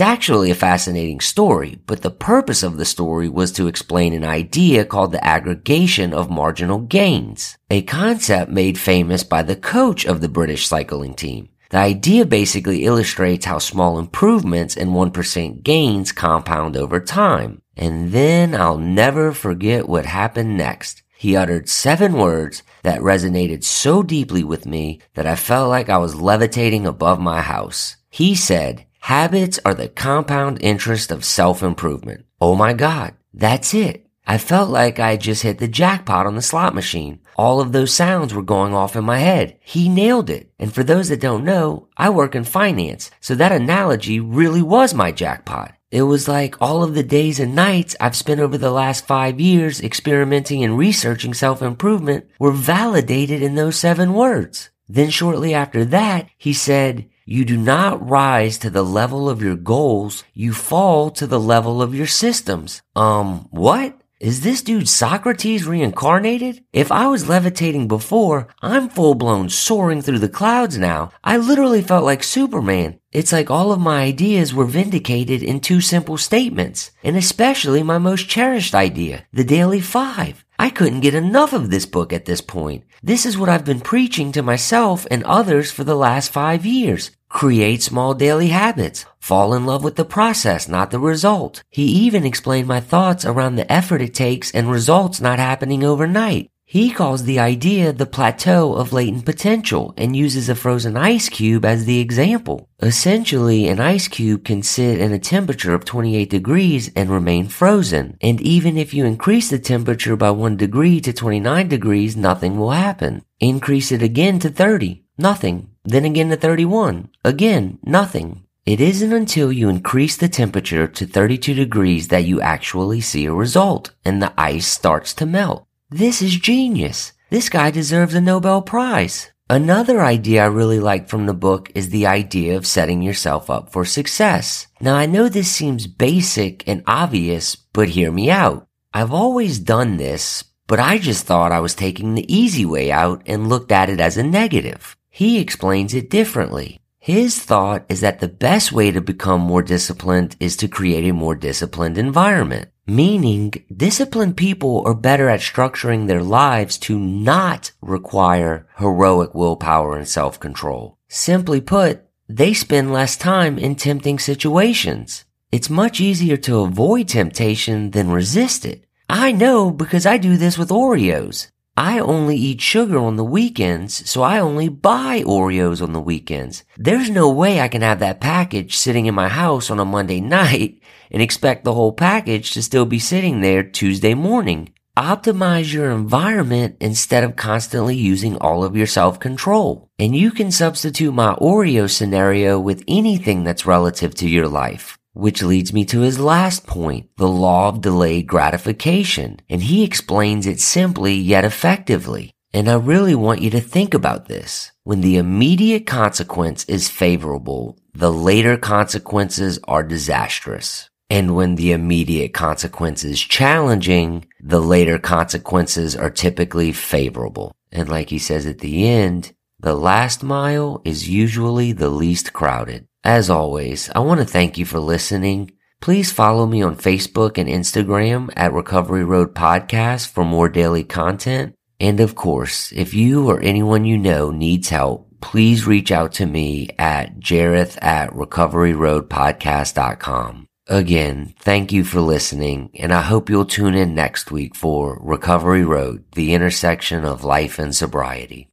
actually 0.00 0.50
a 0.50 0.56
fascinating 0.56 1.20
story, 1.20 1.78
but 1.86 2.02
the 2.02 2.10
purpose 2.10 2.64
of 2.64 2.76
the 2.76 2.84
story 2.84 3.28
was 3.28 3.52
to 3.52 3.68
explain 3.68 4.12
an 4.12 4.24
idea 4.24 4.84
called 4.84 5.12
the 5.12 5.24
aggregation 5.24 6.12
of 6.12 6.30
marginal 6.30 6.80
gains, 6.80 7.58
a 7.70 7.82
concept 7.82 8.50
made 8.50 8.76
famous 8.76 9.22
by 9.22 9.44
the 9.44 9.54
coach 9.54 10.04
of 10.04 10.20
the 10.20 10.28
British 10.28 10.66
cycling 10.66 11.14
team. 11.14 11.49
The 11.70 11.78
idea 11.78 12.26
basically 12.26 12.84
illustrates 12.84 13.46
how 13.46 13.58
small 13.58 13.98
improvements 13.98 14.76
and 14.76 14.90
1% 14.90 15.62
gains 15.62 16.10
compound 16.12 16.76
over 16.76 16.98
time. 17.00 17.62
And 17.76 18.10
then 18.12 18.54
I'll 18.54 18.78
never 18.78 19.32
forget 19.32 19.88
what 19.88 20.04
happened 20.04 20.56
next. 20.56 21.02
He 21.16 21.36
uttered 21.36 21.68
seven 21.68 22.14
words 22.14 22.64
that 22.82 23.00
resonated 23.00 23.62
so 23.62 24.02
deeply 24.02 24.42
with 24.42 24.66
me 24.66 25.00
that 25.14 25.26
I 25.26 25.36
felt 25.36 25.68
like 25.68 25.88
I 25.88 25.98
was 25.98 26.20
levitating 26.20 26.86
above 26.86 27.20
my 27.20 27.40
house. 27.40 27.96
He 28.10 28.34
said, 28.34 28.86
habits 29.00 29.60
are 29.64 29.74
the 29.74 29.88
compound 29.88 30.58
interest 30.60 31.12
of 31.12 31.24
self-improvement. 31.24 32.24
Oh 32.40 32.56
my 32.56 32.72
God, 32.72 33.14
that's 33.32 33.74
it. 33.74 34.09
I 34.30 34.38
felt 34.38 34.70
like 34.70 35.00
I 35.00 35.10
had 35.10 35.22
just 35.22 35.42
hit 35.42 35.58
the 35.58 35.66
jackpot 35.66 36.24
on 36.24 36.36
the 36.36 36.40
slot 36.40 36.72
machine. 36.72 37.18
All 37.34 37.60
of 37.60 37.72
those 37.72 37.92
sounds 37.92 38.32
were 38.32 38.44
going 38.44 38.72
off 38.72 38.94
in 38.94 39.02
my 39.02 39.18
head. 39.18 39.58
He 39.60 39.88
nailed 39.88 40.30
it. 40.30 40.52
And 40.56 40.72
for 40.72 40.84
those 40.84 41.08
that 41.08 41.20
don't 41.20 41.42
know, 41.42 41.88
I 41.96 42.10
work 42.10 42.36
in 42.36 42.44
finance, 42.44 43.10
so 43.18 43.34
that 43.34 43.50
analogy 43.50 44.20
really 44.20 44.62
was 44.62 44.94
my 44.94 45.10
jackpot. 45.10 45.74
It 45.90 46.02
was 46.02 46.28
like 46.28 46.54
all 46.62 46.84
of 46.84 46.94
the 46.94 47.02
days 47.02 47.40
and 47.40 47.56
nights 47.56 47.96
I've 48.00 48.14
spent 48.14 48.38
over 48.38 48.56
the 48.56 48.70
last 48.70 49.04
five 49.04 49.40
years 49.40 49.80
experimenting 49.80 50.62
and 50.62 50.78
researching 50.78 51.34
self-improvement 51.34 52.30
were 52.38 52.52
validated 52.52 53.42
in 53.42 53.56
those 53.56 53.74
seven 53.74 54.14
words. 54.14 54.70
Then 54.88 55.10
shortly 55.10 55.54
after 55.54 55.84
that, 55.86 56.28
he 56.38 56.52
said, 56.52 57.10
you 57.24 57.44
do 57.44 57.56
not 57.56 58.08
rise 58.08 58.58
to 58.58 58.70
the 58.70 58.84
level 58.84 59.28
of 59.28 59.42
your 59.42 59.56
goals. 59.56 60.22
You 60.34 60.52
fall 60.52 61.10
to 61.12 61.26
the 61.26 61.40
level 61.40 61.82
of 61.82 61.94
your 61.96 62.08
systems. 62.08 62.82
Um, 62.94 63.48
what? 63.50 63.99
Is 64.20 64.42
this 64.42 64.60
dude 64.60 64.86
Socrates 64.86 65.66
reincarnated? 65.66 66.62
If 66.74 66.92
I 66.92 67.06
was 67.06 67.26
levitating 67.26 67.88
before, 67.88 68.48
I'm 68.60 68.90
full 68.90 69.14
blown 69.14 69.48
soaring 69.48 70.02
through 70.02 70.18
the 70.18 70.28
clouds 70.28 70.76
now. 70.76 71.10
I 71.24 71.38
literally 71.38 71.80
felt 71.80 72.04
like 72.04 72.22
Superman. 72.22 73.00
It's 73.12 73.32
like 73.32 73.50
all 73.50 73.72
of 73.72 73.80
my 73.80 74.02
ideas 74.02 74.52
were 74.52 74.66
vindicated 74.66 75.42
in 75.42 75.60
two 75.60 75.80
simple 75.80 76.18
statements, 76.18 76.90
and 77.02 77.16
especially 77.16 77.82
my 77.82 77.96
most 77.96 78.28
cherished 78.28 78.74
idea, 78.74 79.26
the 79.32 79.42
Daily 79.42 79.80
Five. 79.80 80.44
I 80.60 80.68
couldn't 80.68 81.00
get 81.00 81.14
enough 81.14 81.54
of 81.54 81.70
this 81.70 81.86
book 81.86 82.12
at 82.12 82.26
this 82.26 82.42
point. 82.42 82.84
This 83.02 83.24
is 83.24 83.38
what 83.38 83.48
I've 83.48 83.64
been 83.64 83.80
preaching 83.80 84.30
to 84.32 84.42
myself 84.42 85.06
and 85.10 85.24
others 85.24 85.72
for 85.72 85.84
the 85.84 85.94
last 85.94 86.30
five 86.32 86.66
years. 86.66 87.10
Create 87.30 87.82
small 87.82 88.12
daily 88.12 88.48
habits. 88.48 89.06
Fall 89.18 89.54
in 89.54 89.64
love 89.64 89.82
with 89.82 89.96
the 89.96 90.04
process, 90.04 90.68
not 90.68 90.90
the 90.90 90.98
result. 90.98 91.62
He 91.70 91.84
even 92.04 92.26
explained 92.26 92.68
my 92.68 92.80
thoughts 92.80 93.24
around 93.24 93.56
the 93.56 93.72
effort 93.72 94.02
it 94.02 94.12
takes 94.12 94.50
and 94.50 94.70
results 94.70 95.18
not 95.18 95.38
happening 95.38 95.82
overnight. 95.82 96.50
He 96.70 96.92
calls 96.92 97.24
the 97.24 97.40
idea 97.40 97.92
the 97.92 98.06
plateau 98.06 98.74
of 98.74 98.92
latent 98.92 99.24
potential 99.24 99.92
and 99.96 100.14
uses 100.14 100.48
a 100.48 100.54
frozen 100.54 100.96
ice 100.96 101.28
cube 101.28 101.64
as 101.64 101.84
the 101.84 101.98
example. 101.98 102.68
Essentially, 102.80 103.66
an 103.66 103.80
ice 103.80 104.06
cube 104.06 104.44
can 104.44 104.62
sit 104.62 105.00
in 105.00 105.12
a 105.12 105.18
temperature 105.18 105.74
of 105.74 105.84
28 105.84 106.30
degrees 106.30 106.88
and 106.94 107.10
remain 107.10 107.48
frozen. 107.48 108.16
And 108.20 108.40
even 108.40 108.76
if 108.76 108.94
you 108.94 109.04
increase 109.04 109.50
the 109.50 109.58
temperature 109.58 110.14
by 110.14 110.30
1 110.30 110.56
degree 110.58 111.00
to 111.00 111.12
29 111.12 111.66
degrees, 111.66 112.16
nothing 112.16 112.56
will 112.56 112.70
happen. 112.70 113.24
Increase 113.40 113.90
it 113.90 114.00
again 114.00 114.38
to 114.38 114.48
30. 114.48 115.02
Nothing. 115.18 115.70
Then 115.82 116.04
again 116.04 116.28
to 116.28 116.36
31. 116.36 117.08
Again, 117.24 117.80
nothing. 117.82 118.44
It 118.64 118.80
isn't 118.80 119.12
until 119.12 119.50
you 119.50 119.68
increase 119.68 120.16
the 120.16 120.28
temperature 120.28 120.86
to 120.86 121.04
32 121.04 121.52
degrees 121.52 122.06
that 122.08 122.26
you 122.26 122.40
actually 122.40 123.00
see 123.00 123.24
a 123.24 123.34
result 123.34 123.92
and 124.04 124.22
the 124.22 124.32
ice 124.38 124.68
starts 124.68 125.12
to 125.14 125.26
melt. 125.26 125.66
This 125.92 126.22
is 126.22 126.36
genius. 126.36 127.14
This 127.30 127.48
guy 127.48 127.72
deserves 127.72 128.14
a 128.14 128.20
Nobel 128.20 128.62
Prize. 128.62 129.32
Another 129.48 130.00
idea 130.00 130.44
I 130.44 130.46
really 130.46 130.78
like 130.78 131.08
from 131.08 131.26
the 131.26 131.34
book 131.34 131.68
is 131.74 131.88
the 131.88 132.06
idea 132.06 132.56
of 132.56 132.64
setting 132.64 133.02
yourself 133.02 133.50
up 133.50 133.72
for 133.72 133.84
success. 133.84 134.68
Now 134.80 134.94
I 134.94 135.06
know 135.06 135.28
this 135.28 135.50
seems 135.50 135.88
basic 135.88 136.62
and 136.68 136.84
obvious, 136.86 137.56
but 137.56 137.88
hear 137.88 138.12
me 138.12 138.30
out. 138.30 138.68
I've 138.94 139.12
always 139.12 139.58
done 139.58 139.96
this, 139.96 140.44
but 140.68 140.78
I 140.78 140.98
just 140.98 141.26
thought 141.26 141.50
I 141.50 141.58
was 141.58 141.74
taking 141.74 142.14
the 142.14 142.32
easy 142.32 142.64
way 142.64 142.92
out 142.92 143.24
and 143.26 143.48
looked 143.48 143.72
at 143.72 143.90
it 143.90 143.98
as 143.98 144.16
a 144.16 144.22
negative. 144.22 144.96
He 145.08 145.40
explains 145.40 145.92
it 145.92 146.08
differently. 146.08 146.80
His 147.00 147.42
thought 147.42 147.84
is 147.88 148.00
that 148.02 148.20
the 148.20 148.28
best 148.28 148.70
way 148.70 148.92
to 148.92 149.00
become 149.00 149.40
more 149.40 149.62
disciplined 149.62 150.36
is 150.38 150.56
to 150.58 150.68
create 150.68 151.08
a 151.08 151.12
more 151.12 151.34
disciplined 151.34 151.98
environment. 151.98 152.68
Meaning, 152.90 153.52
disciplined 153.72 154.36
people 154.36 154.82
are 154.84 154.94
better 154.94 155.28
at 155.28 155.38
structuring 155.38 156.08
their 156.08 156.24
lives 156.24 156.76
to 156.78 156.98
not 156.98 157.70
require 157.80 158.66
heroic 158.78 159.32
willpower 159.32 159.96
and 159.96 160.08
self-control. 160.08 160.96
Simply 161.06 161.60
put, 161.60 162.00
they 162.28 162.52
spend 162.52 162.92
less 162.92 163.16
time 163.16 163.60
in 163.60 163.76
tempting 163.76 164.18
situations. 164.18 165.24
It's 165.52 165.70
much 165.70 166.00
easier 166.00 166.36
to 166.38 166.62
avoid 166.62 167.06
temptation 167.06 167.92
than 167.92 168.10
resist 168.10 168.66
it. 168.66 168.84
I 169.08 169.30
know 169.30 169.70
because 169.70 170.04
I 170.04 170.18
do 170.18 170.36
this 170.36 170.58
with 170.58 170.70
Oreos. 170.70 171.48
I 171.80 171.98
only 171.98 172.36
eat 172.36 172.60
sugar 172.60 172.98
on 172.98 173.16
the 173.16 173.24
weekends, 173.24 174.06
so 174.06 174.20
I 174.20 174.38
only 174.38 174.68
buy 174.68 175.22
Oreos 175.22 175.80
on 175.80 175.94
the 175.94 176.06
weekends. 176.12 176.62
There's 176.76 177.08
no 177.08 177.30
way 177.30 177.58
I 177.58 177.68
can 177.68 177.80
have 177.80 178.00
that 178.00 178.20
package 178.20 178.76
sitting 178.76 179.06
in 179.06 179.14
my 179.14 179.28
house 179.28 179.70
on 179.70 179.80
a 179.80 179.84
Monday 179.86 180.20
night 180.38 180.78
and 181.10 181.22
expect 181.22 181.64
the 181.64 181.72
whole 181.72 181.94
package 181.94 182.50
to 182.50 182.62
still 182.62 182.84
be 182.84 182.98
sitting 182.98 183.40
there 183.40 183.62
Tuesday 183.62 184.12
morning. 184.12 184.74
Optimize 184.94 185.72
your 185.72 185.90
environment 185.90 186.76
instead 186.80 187.24
of 187.24 187.36
constantly 187.36 187.96
using 187.96 188.36
all 188.36 188.62
of 188.62 188.76
your 188.76 188.86
self-control. 188.86 189.88
And 189.98 190.14
you 190.14 190.32
can 190.32 190.50
substitute 190.50 191.14
my 191.14 191.32
Oreo 191.36 191.88
scenario 191.88 192.60
with 192.60 192.84
anything 192.88 193.42
that's 193.42 193.64
relative 193.64 194.14
to 194.16 194.28
your 194.28 194.48
life. 194.48 194.99
Which 195.12 195.42
leads 195.42 195.72
me 195.72 195.84
to 195.86 196.00
his 196.00 196.20
last 196.20 196.66
point, 196.66 197.08
the 197.16 197.28
law 197.28 197.68
of 197.68 197.80
delayed 197.80 198.26
gratification. 198.26 199.40
And 199.48 199.62
he 199.62 199.82
explains 199.82 200.46
it 200.46 200.60
simply 200.60 201.14
yet 201.14 201.44
effectively. 201.44 202.32
And 202.52 202.68
I 202.68 202.74
really 202.74 203.14
want 203.14 203.42
you 203.42 203.50
to 203.50 203.60
think 203.60 203.94
about 203.94 204.26
this. 204.26 204.72
When 204.84 205.00
the 205.00 205.16
immediate 205.16 205.86
consequence 205.86 206.64
is 206.64 206.88
favorable, 206.88 207.78
the 207.94 208.12
later 208.12 208.56
consequences 208.56 209.58
are 209.64 209.82
disastrous. 209.82 210.88
And 211.08 211.34
when 211.34 211.56
the 211.56 211.72
immediate 211.72 212.32
consequence 212.32 213.04
is 213.04 213.20
challenging, 213.20 214.26
the 214.40 214.60
later 214.60 214.98
consequences 214.98 215.96
are 215.96 216.10
typically 216.10 216.72
favorable. 216.72 217.52
And 217.72 217.88
like 217.88 218.10
he 218.10 218.18
says 218.18 218.46
at 218.46 218.58
the 218.58 218.88
end, 218.88 219.32
the 219.58 219.74
last 219.74 220.22
mile 220.22 220.80
is 220.84 221.08
usually 221.08 221.72
the 221.72 221.90
least 221.90 222.32
crowded. 222.32 222.86
As 223.04 223.30
always, 223.30 223.88
I 223.94 224.00
want 224.00 224.20
to 224.20 224.26
thank 224.26 224.58
you 224.58 224.66
for 224.66 224.78
listening. 224.78 225.52
Please 225.80 226.12
follow 226.12 226.44
me 226.44 226.60
on 226.60 226.76
Facebook 226.76 227.38
and 227.38 227.48
Instagram 227.48 228.28
at 228.36 228.52
Recovery 228.52 229.04
Road 229.04 229.34
Podcast 229.34 230.08
for 230.08 230.22
more 230.24 230.50
daily 230.50 230.84
content. 230.84 231.54
And 231.78 232.00
of 232.00 232.14
course, 232.14 232.70
if 232.72 232.92
you 232.92 233.30
or 233.30 233.40
anyone 233.40 233.86
you 233.86 233.96
know 233.96 234.30
needs 234.30 234.68
help, 234.68 235.08
please 235.22 235.66
reach 235.66 235.90
out 235.90 236.12
to 236.14 236.26
me 236.26 236.68
at 236.78 237.18
jareth 237.18 237.82
at 237.82 238.10
recoveryroadpodcast.com. 238.10 240.46
Again, 240.66 241.32
thank 241.38 241.72
you 241.72 241.84
for 241.84 242.00
listening, 242.00 242.70
and 242.74 242.92
I 242.92 243.00
hope 243.00 243.30
you'll 243.30 243.46
tune 243.46 243.74
in 243.74 243.94
next 243.94 244.30
week 244.30 244.54
for 244.54 245.00
Recovery 245.02 245.64
Road, 245.64 246.04
the 246.12 246.34
intersection 246.34 247.06
of 247.06 247.24
life 247.24 247.58
and 247.58 247.74
sobriety. 247.74 248.48